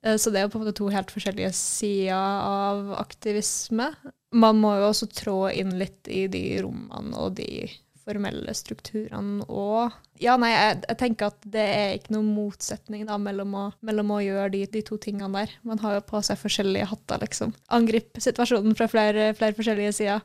Eh, 0.03 0.17
Så 0.17 0.33
det 0.33 0.41
er 0.41 0.47
jo 0.47 0.55
på 0.55 0.59
en 0.59 0.65
måte 0.65 0.75
to 0.81 0.89
helt 0.89 1.13
forskjellige 1.13 1.53
sider 1.53 2.17
av 2.17 2.95
aktivisme. 2.97 3.91
Man 4.33 4.57
må 4.57 4.73
jo 4.81 4.89
også 4.89 5.05
trå 5.13 5.37
inn 5.53 5.75
litt 5.77 6.09
i 6.09 6.25
de 6.33 6.43
rommene 6.65 7.13
og 7.21 7.35
de 7.37 7.67
formelle 8.03 8.53
strukturene 8.57 9.45
og 9.47 9.93
Ja, 10.21 10.35
nei, 10.39 10.51
jeg, 10.53 10.77
jeg 10.87 10.99
tenker 11.01 11.31
at 11.31 11.47
det 11.51 11.63
er 11.63 11.97
ikke 11.97 12.13
noen 12.15 12.29
motsetning 12.35 13.07
da 13.09 13.17
mellom 13.19 13.55
å, 13.59 13.63
mellom 13.83 14.13
å 14.15 14.21
gjøre 14.23 14.53
de, 14.53 14.61
de 14.71 14.83
to 14.85 14.95
tingene 15.01 15.43
der. 15.43 15.55
Man 15.67 15.81
har 15.83 15.97
jo 15.97 16.05
på 16.07 16.21
seg 16.23 16.39
forskjellige 16.39 16.87
hatter, 16.93 17.19
liksom. 17.25 17.51
Angripe 17.75 18.23
situasjonen 18.23 18.77
fra 18.79 18.87
flere, 18.91 19.31
flere 19.35 19.57
forskjellige 19.57 19.95
sider. 19.97 20.23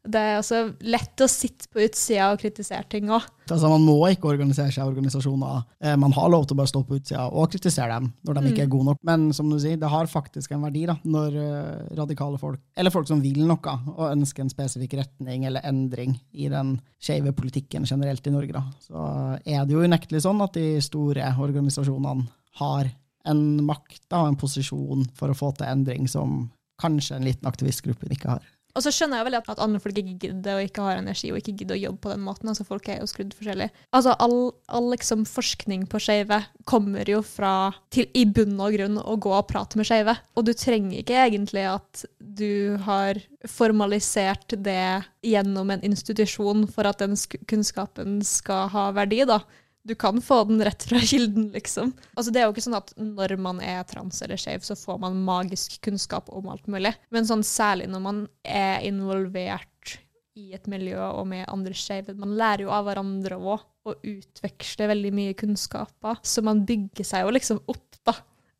Det 0.00 0.16
er 0.16 0.38
også 0.38 0.58
lett 0.88 1.20
å 1.20 1.26
sitte 1.28 1.68
på 1.68 1.82
utsida 1.84 2.30
og 2.32 2.38
kritisere 2.40 2.86
ting 2.88 3.10
òg. 3.12 3.26
Altså, 3.50 3.68
man 3.68 3.82
må 3.84 3.98
ikke 4.08 4.30
organisere 4.30 4.72
seg 4.72 4.80
i 4.80 4.88
organisasjoner. 4.88 5.64
Eh, 5.82 5.96
Man 6.00 6.14
har 6.16 6.30
lov 6.32 6.46
til 6.46 6.56
å 6.56 6.60
bare 6.62 6.70
stå 6.70 6.80
på 6.88 6.96
utsida 6.96 7.26
og 7.28 7.50
kritisere 7.52 7.98
dem 7.98 8.06
når 8.24 8.38
de 8.38 8.52
ikke 8.52 8.62
er 8.64 8.70
gode 8.72 8.88
nok. 8.88 9.00
Men 9.04 9.26
som 9.36 9.50
du 9.52 9.58
sier, 9.60 9.76
det 9.76 9.90
har 9.92 10.08
faktisk 10.08 10.54
en 10.56 10.64
verdi 10.64 10.86
da, 10.88 10.96
når 11.04 11.36
eh, 11.42 11.82
radikale 11.98 12.40
folk, 12.40 12.62
eller 12.80 12.94
folk 12.94 13.10
som 13.10 13.20
vil 13.20 13.42
noe, 13.44 13.74
og 13.92 14.06
ønsker 14.08 14.46
en 14.46 14.52
spesifikk 14.52 14.96
retning 15.02 15.44
eller 15.50 15.66
endring 15.68 16.16
i 16.32 16.48
den 16.48 16.78
skeive 17.02 17.34
politikken 17.36 17.84
generelt 17.84 18.24
i 18.24 18.32
Norge, 18.32 18.56
da. 18.56 18.64
så 18.80 19.04
er 19.44 19.66
det 19.66 19.76
jo 19.76 19.84
unektelig 19.84 20.24
sånn 20.24 20.40
at 20.46 20.56
de 20.56 20.78
store 20.84 21.28
organisasjonene 21.36 22.24
har 22.62 22.88
en 23.28 23.44
makt 23.68 24.16
og 24.16 24.30
en 24.30 24.40
posisjon 24.40 25.04
for 25.18 25.28
å 25.28 25.36
få 25.36 25.52
til 25.58 25.68
endring 25.68 26.08
som 26.08 26.46
kanskje 26.80 27.18
en 27.18 27.26
liten 27.28 27.48
aktivistgruppe 27.50 28.08
ikke 28.16 28.32
har. 28.32 28.48
Og 28.76 28.84
så 28.84 28.92
skjønner 28.94 29.20
jeg 29.20 29.26
vel 29.28 29.36
at, 29.40 29.48
andre 29.58 29.80
folk 29.82 29.98
ikke 29.98 30.18
gidder 30.26 30.58
og 30.60 30.66
ikke 30.68 30.84
har 30.86 31.00
energi 31.00 31.32
og 31.32 31.40
ikke 31.40 31.56
gidder 31.58 31.76
å 31.78 31.82
jobbe 31.84 32.02
på 32.04 32.12
den 32.14 32.22
måten. 32.26 32.48
altså 32.52 32.66
Folk 32.68 32.88
er 32.88 33.00
jo 33.00 33.08
skrudd 33.10 33.34
forskjellig. 33.34 33.70
Altså 33.96 34.14
All, 34.22 34.36
all 34.70 34.90
liksom 34.92 35.24
forskning 35.28 35.88
på 35.90 36.00
skeive 36.02 36.42
kommer 36.70 37.08
jo 37.10 37.20
fra 37.26 37.72
til 37.90 38.06
i 38.14 38.24
bunn 38.30 38.54
og 38.62 38.76
grunn 38.76 39.00
å 39.02 39.16
gå 39.20 39.32
og 39.34 39.48
prate 39.50 39.80
med 39.80 39.88
skeive. 39.88 40.14
Og 40.38 40.46
du 40.46 40.52
trenger 40.54 41.00
ikke 41.02 41.18
egentlig 41.26 41.66
at 41.72 42.04
du 42.18 42.76
har 42.86 43.18
formalisert 43.50 44.54
det 44.62 45.02
gjennom 45.26 45.70
en 45.74 45.82
institusjon 45.86 46.66
for 46.70 46.88
at 46.88 47.00
den 47.02 47.16
sk- 47.18 47.40
kunnskapen 47.50 48.20
skal 48.26 48.68
ha 48.72 48.90
verdi. 48.96 49.24
da. 49.28 49.40
Du 49.88 49.94
kan 49.96 50.20
få 50.20 50.42
den 50.44 50.60
rett 50.64 50.84
fra 50.84 51.00
kilden, 51.00 51.48
liksom. 51.54 51.94
Altså, 52.14 52.32
det 52.32 52.42
er 52.42 52.48
jo 52.48 52.52
ikke 52.52 52.66
sånn 52.66 52.78
at 52.78 52.92
når 53.00 53.36
man 53.40 53.62
er 53.64 53.80
trans 53.88 54.20
eller 54.22 54.40
skeiv, 54.40 54.60
så 54.66 54.76
får 54.76 55.00
man 55.00 55.22
magisk 55.24 55.78
kunnskap 55.84 56.28
om 56.36 56.50
alt 56.52 56.68
mulig. 56.70 56.92
Men 57.14 57.28
sånn 57.28 57.44
særlig 57.46 57.88
når 57.88 58.04
man 58.04 58.22
er 58.44 58.84
involvert 58.86 59.96
i 60.38 60.52
et 60.54 60.68
miljø 60.70 61.00
og 61.00 61.26
med 61.30 61.48
andre 61.50 61.74
skeive. 61.76 62.14
Man 62.18 62.36
lærer 62.38 62.66
jo 62.66 62.74
av 62.74 62.86
hverandre 62.86 63.38
òg, 63.40 63.66
og 63.88 64.04
utveksler 64.04 64.90
veldig 64.92 65.10
mye 65.16 65.36
kunnskaper. 65.38 66.20
Så 66.22 66.44
man 66.44 66.66
bygger 66.68 67.06
seg 67.06 67.24
jo 67.24 67.32
liksom 67.32 67.62
opp, 67.72 67.89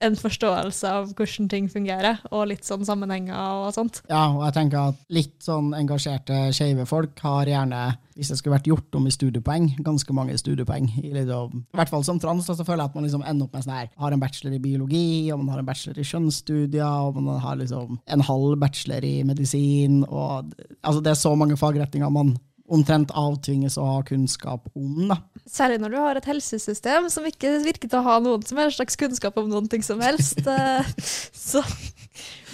en 0.01 0.17
forståelse 0.17 0.91
av 0.91 1.11
hvordan 1.17 1.49
ting 1.53 1.67
fungerer, 1.71 2.21
og 2.33 2.49
litt 2.51 2.65
sånn 2.67 2.87
sammenhenger 2.89 3.37
og 3.37 3.75
sånt. 3.77 4.01
Ja, 4.11 4.31
og 4.33 4.45
jeg 4.47 4.57
tenker 4.57 4.93
at 4.93 5.03
litt 5.13 5.37
sånn 5.45 5.75
engasjerte 5.77 6.49
skeive 6.57 6.87
folk 6.89 7.21
har 7.25 7.51
gjerne, 7.51 7.83
hvis 8.17 8.33
det 8.33 8.39
skulle 8.41 8.57
vært 8.57 8.69
gjort 8.71 8.97
om 8.97 9.07
i 9.09 9.15
studiepoeng, 9.15 9.71
ganske 9.85 10.17
mange 10.17 10.37
studiepoeng. 10.41 10.89
I, 11.05 11.13
av, 11.25 11.53
i 11.53 11.79
hvert 11.79 11.93
fall 11.93 12.05
som 12.07 12.21
trans, 12.21 12.49
så 12.49 12.65
føler 12.65 12.85
jeg 12.85 12.93
at 12.93 12.99
man 12.99 13.09
liksom 13.09 13.25
ender 13.29 13.49
opp 13.49 13.57
med 13.57 13.67
sånn 13.67 13.77
her, 13.77 13.91
har 14.01 14.17
en 14.17 14.25
bachelor 14.25 14.57
i 14.57 14.63
biologi, 14.63 15.09
og 15.33 15.43
man 15.43 15.55
har 15.55 15.63
en 15.63 15.71
bachelor 15.71 16.01
i 16.01 16.09
kjønnsstudier, 16.11 17.09
og 17.11 17.21
man 17.21 17.41
har 17.45 17.61
liksom 17.61 18.01
en 18.01 18.29
halv 18.31 18.57
bachelor 18.61 19.05
i 19.05 19.17
medisin, 19.29 20.03
og 20.09 20.55
altså 20.81 21.05
det 21.05 21.13
er 21.13 21.21
så 21.21 21.35
mange 21.37 21.61
fagretninger 21.61 22.13
man 22.13 22.39
omtrent 22.71 23.11
avtvinges 23.19 23.77
å 23.81 23.87
ha 23.87 24.01
kunnskap 24.07 24.69
om. 24.75 25.09
da. 25.11 25.19
Særlig 25.51 25.81
når 25.83 25.95
du 25.95 25.99
har 25.99 26.21
et 26.21 26.29
helsesystem 26.31 27.09
som 27.13 27.27
ikke 27.27 27.57
virker 27.65 27.91
til 27.91 28.01
å 28.01 28.07
ha 28.07 28.19
noen 28.23 28.45
som 28.47 28.61
helst 28.63 28.79
slags 28.79 28.99
kunnskap 29.01 29.39
om 29.41 29.51
noen 29.51 29.69
ting 29.71 29.87
som 29.87 30.03
helst. 30.05 30.39
Eh, 30.51 30.87
så 31.33 31.63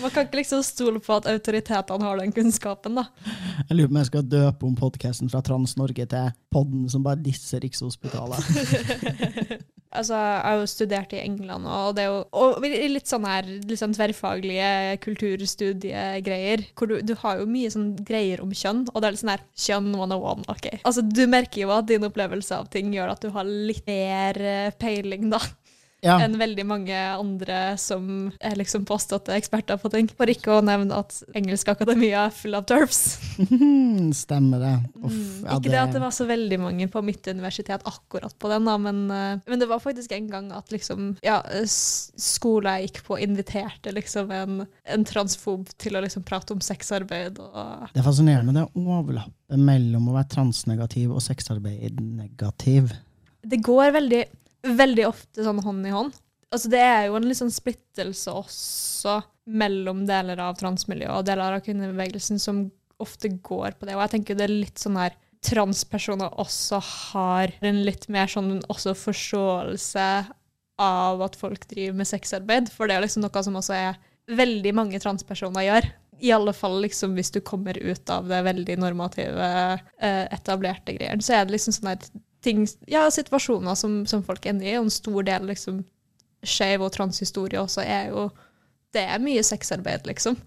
man 0.00 0.12
kan 0.12 0.26
ikke 0.26 0.40
liksom 0.40 0.62
stole 0.66 1.00
på 1.02 1.14
at 1.16 1.29
autoritetene 1.31 2.05
har 2.05 2.20
den 2.20 2.35
kunnskapen, 2.35 2.98
da. 3.00 3.07
Jeg 3.68 3.79
lurer 3.79 3.88
på 3.88 3.94
om 3.94 4.00
jeg 4.00 4.11
skal 4.11 4.29
døpe 4.35 4.68
om 4.68 4.76
podkasten 4.79 5.33
fra 5.33 5.40
Trans-Norge 5.44 6.07
til 6.12 6.35
podden 6.52 6.85
som 6.92 7.07
bare 7.07 7.22
disser 7.24 7.64
Rikshospitalet. 7.64 9.66
Altså, 9.96 10.16
jeg 10.16 10.42
har 10.44 10.61
jo 10.61 10.68
studert 10.70 11.14
i 11.16 11.20
England, 11.22 11.68
og 11.70 11.96
det 11.96 12.04
er 12.04 12.12
jo 12.12 12.22
og 12.37 12.64
litt 12.66 13.11
sånn 13.11 13.26
her 13.28 13.48
sånn 13.78 13.96
tverrfaglige 13.96 14.70
kulturstudiegreier. 15.04 16.66
hvor 16.76 16.90
du, 16.90 16.98
du, 17.02 17.14
har 17.22 17.40
jo 17.40 17.50
mye 17.50 17.72
sånn 17.72 17.92
greier 18.06 18.42
om 18.44 18.52
kjønn, 18.54 18.87
og 18.92 19.00
det 19.00 19.09
er 19.09 19.16
litt 19.16 19.24
sånn 19.24 19.35
her 19.35 19.44
kjønn 19.66 19.92
101. 19.94 20.46
ok. 20.52 20.68
Altså, 20.82 21.04
Du 21.06 21.24
merker 21.30 21.64
jo 21.64 21.74
at 21.74 21.88
din 21.90 22.06
opplevelse 22.06 22.61
av 22.61 22.70
ting 22.72 22.92
gjør 22.94 23.14
at 23.14 23.24
du 23.24 23.30
har 23.35 23.46
litt 23.46 23.87
mer 23.88 24.40
eh, 24.40 24.74
peiling, 24.80 25.30
da 25.32 25.40
ja. 26.04 26.16
enn 26.22 26.37
veldig 26.38 26.64
mange 26.68 26.96
andre 26.96 27.61
som 27.80 28.28
er 28.44 28.56
liksom 28.59 28.85
påståtte 28.88 29.35
eksperter 29.37 29.78
på 29.80 29.90
ting. 29.92 30.09
For 30.12 30.30
ikke 30.30 30.59
å 30.59 30.64
nevne 30.64 30.98
at 30.98 31.16
Engelsk 31.37 31.70
akademia 31.72 32.26
er 32.26 32.35
full 32.35 32.56
av 32.59 32.66
turfs. 32.68 33.18
Stemmer 34.22 34.62
det. 34.62 34.74
Uff, 35.00 35.12
mm, 35.12 35.46
ja, 35.46 35.56
ikke 35.59 35.72
det 35.72 35.80
at 35.82 35.94
det 35.96 36.02
var 36.04 36.14
så 36.14 36.28
veldig 36.28 36.61
mange 36.62 36.88
på 36.92 37.02
mitt 37.06 37.26
universitet 37.30 37.87
akkurat 37.88 38.37
på 38.38 38.52
den, 38.52 38.68
da, 38.68 38.76
men, 38.80 39.02
uh, 39.11 39.42
men 39.48 39.62
det 39.62 39.70
var 39.70 39.82
faktisk 39.82 40.14
en 40.16 40.30
gang 40.32 40.50
at 40.56 40.72
liksom, 40.74 41.14
ja, 41.26 41.40
skolen 41.66 42.76
jeg 42.76 42.90
gikk 42.90 43.02
på, 43.06 43.20
inviterte 43.22 43.94
liksom 43.94 44.32
en, 44.35 44.64
en 44.85 45.06
transfob 45.09 45.70
til 45.80 45.96
å 45.96 46.04
liksom 46.04 46.26
prate 46.26 46.54
om 46.54 46.62
sexarbeid. 46.64 47.40
Og 47.40 47.92
det 47.92 48.02
er 48.02 48.06
fascinerende 48.06 48.56
det 48.56 48.66
overlappet 48.76 49.61
mellom 49.61 50.11
å 50.11 50.16
være 50.16 50.32
transnegativ 50.35 51.12
og 51.14 51.22
sexarbeid 51.24 52.00
negativ. 52.02 52.90
Det 53.46 53.61
går 53.62 53.92
veldig 53.94 54.24
veldig 54.66 55.07
ofte 55.09 55.44
sånn 55.46 55.62
hånd 55.64 55.87
i 55.88 55.94
hånd. 55.94 56.16
Altså 56.55 56.70
det 56.72 56.83
er 56.83 57.07
jo 57.09 57.18
en 57.18 57.26
litt 57.26 57.40
sånn 57.40 57.52
splittelse 57.52 58.33
også 58.33 59.18
mellom 59.46 60.05
deler 60.09 60.40
av 60.42 60.57
transmiljøet 60.59 61.20
og 61.20 61.26
deler 61.29 61.59
av 61.59 61.62
kvinnebevegelsen 61.66 62.40
som 62.42 62.66
ofte 63.02 63.31
går 63.44 63.76
på 63.76 63.87
det. 63.87 63.96
Og 63.96 64.05
jeg 64.07 64.14
tenker 64.16 64.38
det 64.38 64.46
er 64.46 64.55
litt 64.55 64.81
sånn 64.81 64.98
her 64.98 65.16
transpersoner 65.46 66.33
også 66.40 66.81
har 66.83 67.52
en 67.64 67.83
litt 67.87 68.09
mer 68.12 68.31
sånn 68.31 68.59
også 68.72 68.96
forståelse 68.98 70.07
av 70.83 71.22
at 71.24 71.37
folk 71.38 71.68
driver 71.70 72.00
med 72.00 72.09
sexarbeid, 72.09 72.70
for 72.72 72.88
det 72.88 72.96
er 72.96 73.05
liksom 73.05 73.24
noe 73.24 73.44
som 73.44 73.57
også 73.61 73.76
er 73.76 74.00
veldig 74.37 74.72
mange 74.76 75.00
transpersoner 75.00 75.66
gjør. 75.66 75.88
I 76.24 76.33
alle 76.33 76.52
fall 76.57 76.79
liksom 76.83 77.14
hvis 77.16 77.31
du 77.35 77.42
kommer 77.44 77.76
ut 77.76 78.11
av 78.12 78.29
det 78.29 78.40
veldig 78.46 78.79
normative, 78.81 79.48
eh, 80.00 80.24
etablerte 80.33 80.96
greiene, 80.96 81.22
så 81.22 81.37
er 81.37 81.46
det 81.46 81.57
liksom 81.57 81.76
sånn 81.76 81.92
at 81.92 82.09
ting, 82.46 82.64
ja, 82.90 83.06
situasjoner 83.12 83.76
som, 83.78 84.00
som, 84.09 84.22
folk 84.26 84.46
ender 84.46 84.68
i, 84.68 84.76
og 84.78 84.87
en 84.87 84.94
stor 84.94 85.26
del 85.26 85.48
liksom 85.50 85.82
skeiv 86.46 86.85
og 86.87 86.92
transhistorie 86.94 87.59
også 87.59 87.82
er 87.82 88.12
jo 88.12 88.28
Det 88.94 89.02
er 89.02 89.20
mye 89.20 89.42
sexarbeid, 89.44 90.06
liksom. 90.09 90.38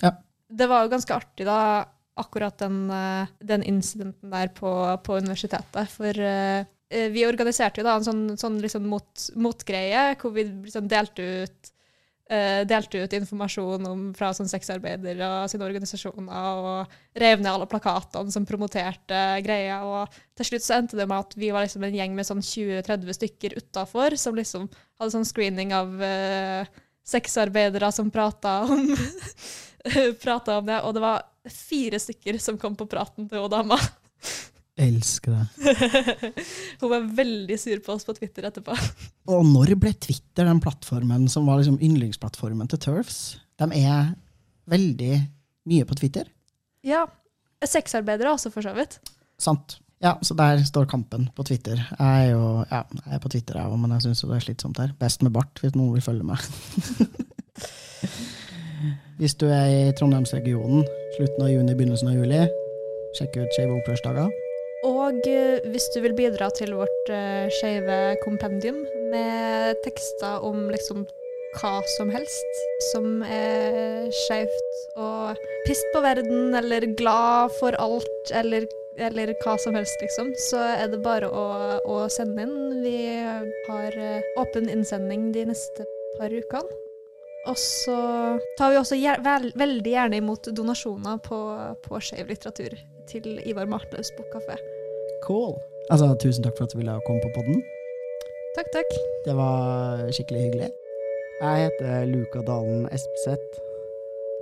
Ja. 0.00 0.14
Det 0.48 0.68
var 0.70 0.84
jo 0.84 0.92
ganske 0.94 1.12
artig, 1.12 1.44
da, 1.44 1.84
akkurat 2.16 2.56
den, 2.62 2.86
eh, 2.88 3.32
den 3.44 3.64
incidenten 3.66 4.30
der 4.32 4.48
på, 4.54 4.70
på 5.04 5.18
universitetet. 5.18 5.90
For 5.92 6.16
uh, 6.16 6.64
vi 6.88 7.26
organiserte 7.26 7.82
jo 7.82 7.84
da 7.84 7.98
en 7.98 8.06
sånn, 8.06 8.22
sånn 8.40 8.56
liksom 8.62 8.86
mot, 8.88 9.26
motgreie, 9.36 10.14
hvor 10.20 10.32
vi 10.36 10.46
liksom 10.46 10.88
delte 10.88 11.26
ut 11.44 11.73
Uh, 12.24 12.62
delte 12.64 13.02
ut 13.04 13.14
informasjon 13.18 13.84
om, 13.84 14.04
fra 14.16 14.30
sånn 14.32 14.48
sexarbeidere 14.48 15.26
og 15.28 15.50
sine 15.52 15.66
organisasjoner, 15.66 16.46
og 16.56 17.18
rev 17.20 17.42
ned 17.42 17.50
alle 17.50 17.66
plakatene 17.68 18.32
som 18.32 18.46
promoterte 18.48 19.18
greia. 19.44 19.82
Og 19.84 20.14
til 20.40 20.48
slutt 20.48 20.64
så 20.64 20.78
endte 20.78 20.96
det 20.96 21.04
med 21.10 21.20
at 21.20 21.36
vi 21.36 21.50
var 21.52 21.66
liksom 21.66 21.84
en 21.84 21.98
gjeng 21.98 22.16
med 22.16 22.24
sånn 22.24 22.40
20-30 22.40 23.18
stykker 23.18 23.58
utafor, 23.60 24.16
som 24.16 24.40
liksom 24.40 24.70
hadde 24.72 25.12
sånn 25.12 25.28
screening 25.28 25.76
av 25.76 25.92
uh, 26.00 26.80
sexarbeidere 27.04 27.92
som 27.92 28.08
prata 28.14 28.56
om, 28.72 28.88
om 30.56 30.72
det. 30.72 30.80
Og 30.80 30.96
det 30.96 31.04
var 31.04 31.28
fire 31.52 32.00
stykker 32.00 32.40
som 32.40 32.56
kom 32.56 32.72
på 32.72 32.88
praten 32.88 33.28
til 33.28 33.44
hun 33.44 33.52
dama. 33.52 33.76
Elsker 34.74 35.30
det. 35.30 35.44
Hun 36.80 36.90
var 36.90 37.04
veldig 37.14 37.58
sur 37.60 37.78
på 37.84 37.94
oss 37.94 38.06
på 38.06 38.14
Twitter 38.16 38.48
etterpå. 38.48 38.74
Og 39.32 39.46
når 39.46 39.76
ble 39.78 39.92
Twitter 39.94 40.48
den 40.48 40.62
plattformen 40.62 41.28
som 41.30 41.46
var 41.46 41.60
liksom 41.60 41.78
yndlingsplattformen 41.78 42.70
til 42.72 42.82
Turfs? 42.82 43.20
De 43.60 43.68
er 43.78 44.10
veldig 44.70 45.12
mye 45.70 45.86
på 45.86 45.98
Twitter. 46.00 46.26
Ja. 46.84 47.04
Sexarbeidere 47.64 48.34
også, 48.34 48.50
for 48.52 48.66
så 48.66 48.74
vidt. 48.76 48.98
Sant. 49.40 49.78
Ja, 50.04 50.18
så 50.26 50.34
der 50.36 50.58
står 50.66 50.84
kampen 50.90 51.30
på 51.36 51.46
Twitter. 51.46 51.78
Jeg 51.78 52.26
er 52.26 52.30
jo 52.34 52.64
ja, 52.66 52.82
jeg 53.06 53.14
er 53.14 53.22
på 53.22 53.30
Twitter, 53.32 53.56
jeg 53.56 53.70
òg, 53.70 53.78
men 53.80 53.94
jeg 53.94 54.04
syns 54.04 54.24
det 54.26 54.36
er 54.36 54.44
slitsomt 54.44 54.80
her. 54.82 54.92
Best 55.00 55.22
med 55.22 55.32
bart, 55.32 55.62
hvis 55.62 55.78
noen 55.78 55.94
vil 55.94 56.04
følge 56.04 56.26
meg. 56.28 56.42
hvis 59.22 59.38
du 59.40 59.46
er 59.46 59.70
i 59.70 59.92
Trondheimsregionen 59.96 60.82
slutten 61.14 61.46
av 61.46 61.54
juni, 61.54 61.78
begynnelsen 61.78 62.10
av 62.10 62.18
juli, 62.18 62.42
sjekk 63.16 63.38
ut 63.38 63.54
Skeive 63.54 63.78
opprørsdager. 63.78 64.43
Og 65.04 65.26
eh, 65.28 65.60
hvis 65.72 65.90
du 65.92 66.00
vil 66.04 66.14
bidra 66.16 66.48
til 66.54 66.72
vårt 66.78 67.10
uh, 67.12 67.50
skeive 67.58 68.16
kompendium 68.24 68.80
med 69.12 69.76
tekster 69.84 70.44
om 70.46 70.68
liksom 70.72 71.04
hva 71.54 71.74
som 71.92 72.08
helst 72.10 72.62
som 72.90 73.20
er 73.22 74.08
skeivt, 74.24 74.78
og 74.98 75.38
pist 75.68 75.86
på 75.94 76.00
verden, 76.02 76.54
eller 76.58 76.86
glad 76.98 77.52
for 77.60 77.76
alt, 77.78 78.32
eller, 78.34 78.66
eller, 78.98 79.30
hva 79.44 79.54
som 79.62 79.76
helst, 79.78 80.00
liksom, 80.02 80.32
så 80.48 80.64
er 80.72 80.88
det 80.90 80.98
bare 81.04 81.28
å, 81.30 81.44
å 81.86 82.00
sende 82.10 82.42
inn. 82.42 82.82
Vi 82.82 82.96
har 83.68 84.00
uh, 84.00 84.32
åpen 84.42 84.70
innsending 84.72 85.30
de 85.36 85.46
neste 85.52 85.86
par 86.16 86.34
ukene. 86.34 86.80
Og 87.44 87.58
så 87.60 87.94
tar 88.56 88.72
vi 88.72 88.80
også 88.80 88.96
vel, 89.20 89.50
veldig 89.52 89.90
gjerne 89.92 90.22
imot 90.22 90.48
donasjoner 90.56 91.20
på, 91.26 91.42
på 91.84 92.00
skeiv 92.00 92.32
litteratur 92.32 92.78
til 93.10 93.36
Ivar 93.44 93.68
Martlaus 93.68 94.14
bokkafé. 94.16 94.56
Cool. 95.24 95.56
Altså, 95.92 96.12
tusen 96.20 96.44
takk 96.44 96.56
for 96.58 96.68
at 96.68 96.72
du 96.72 96.80
ville 96.80 96.94
komme 97.06 97.24
på 97.24 97.32
podden. 97.36 97.60
Takk, 98.54 98.70
takk. 98.76 98.96
Det 99.26 99.34
var 99.36 100.04
skikkelig 100.14 100.46
hyggelig. 100.46 100.70
Jeg 101.40 101.66
heter 101.66 102.06
Luka 102.06 102.42
Dalen 102.46 102.84
Espseth. 102.94 103.60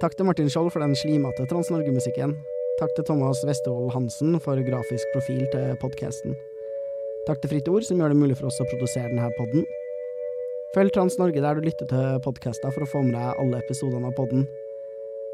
Takk 0.03 0.17
til 0.19 0.27
Martin 0.29 0.51
Skjold 0.51 0.73
for 0.75 0.85
den 0.85 0.95
slimete 0.99 1.47
Trans-Norge-musikken. 1.51 2.35
Takk 2.81 2.95
til 2.97 3.07
Thomas 3.09 3.45
Westevold 3.47 3.93
Hansen 3.95 4.37
for 4.43 4.59
grafisk 4.67 5.15
profil 5.15 5.45
til 5.53 5.77
podkasten. 5.83 6.35
Takk 7.29 7.43
til 7.43 7.53
Fritt 7.53 7.71
Ord, 7.71 7.87
som 7.87 8.01
gjør 8.01 8.13
det 8.13 8.19
mulig 8.19 8.37
for 8.39 8.51
oss 8.51 8.59
å 8.61 8.67
produsere 8.67 9.09
denne 9.13 9.31
podden. 9.39 9.67
Følg 10.75 10.95
Trans-Norge 10.95 11.45
der 11.45 11.59
du 11.59 11.67
lytter 11.69 11.89
til 11.89 12.19
podkaster 12.25 12.75
for 12.75 12.85
å 12.85 12.91
få 12.91 13.05
med 13.07 13.15
deg 13.15 13.39
alle 13.39 13.61
episodene 13.63 14.11
av 14.11 14.17
podden. 14.19 14.49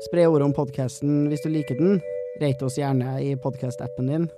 Spre 0.04 0.26
ordet 0.28 0.50
om 0.50 0.54
podkasten 0.54 1.24
hvis 1.30 1.42
du 1.46 1.48
liker 1.50 1.78
den. 1.78 2.02
Rate 2.42 2.68
oss 2.68 2.76
gjerne 2.78 3.16
i 3.24 3.32
podkast-appen 3.40 4.12
din. 4.12 4.28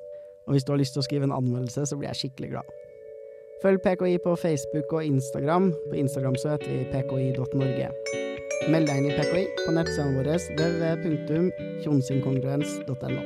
Og 0.46 0.52
hvis 0.54 0.64
du 0.64 0.70
har 0.72 0.80
lyst 0.80 0.92
til 0.96 1.02
å 1.02 1.06
skrive 1.06 1.24
en 1.28 1.36
anmeldelse, 1.36 1.80
så 1.86 1.94
blir 1.98 2.08
jeg 2.10 2.20
skikkelig 2.24 2.50
glad. 2.56 2.66
Følg 3.60 3.78
PKI 3.84 4.16
på 4.24 4.32
Facebook 4.40 4.88
og 4.92 5.04
Instagram. 5.04 5.74
På 5.90 5.94
Instagram 6.00 6.36
så 6.40 6.48
heter 6.54 6.68
vi 6.72 6.84
pki.norge. 6.92 7.88
Meld 8.72 8.86
deg 8.88 8.96
inn 9.00 9.08
i 9.08 9.16
PKI 9.16 9.44
på 9.64 9.70
nettsidene 9.76 10.16
våre 10.20 10.34
www.kjonsinkongruens.no. 10.56 13.22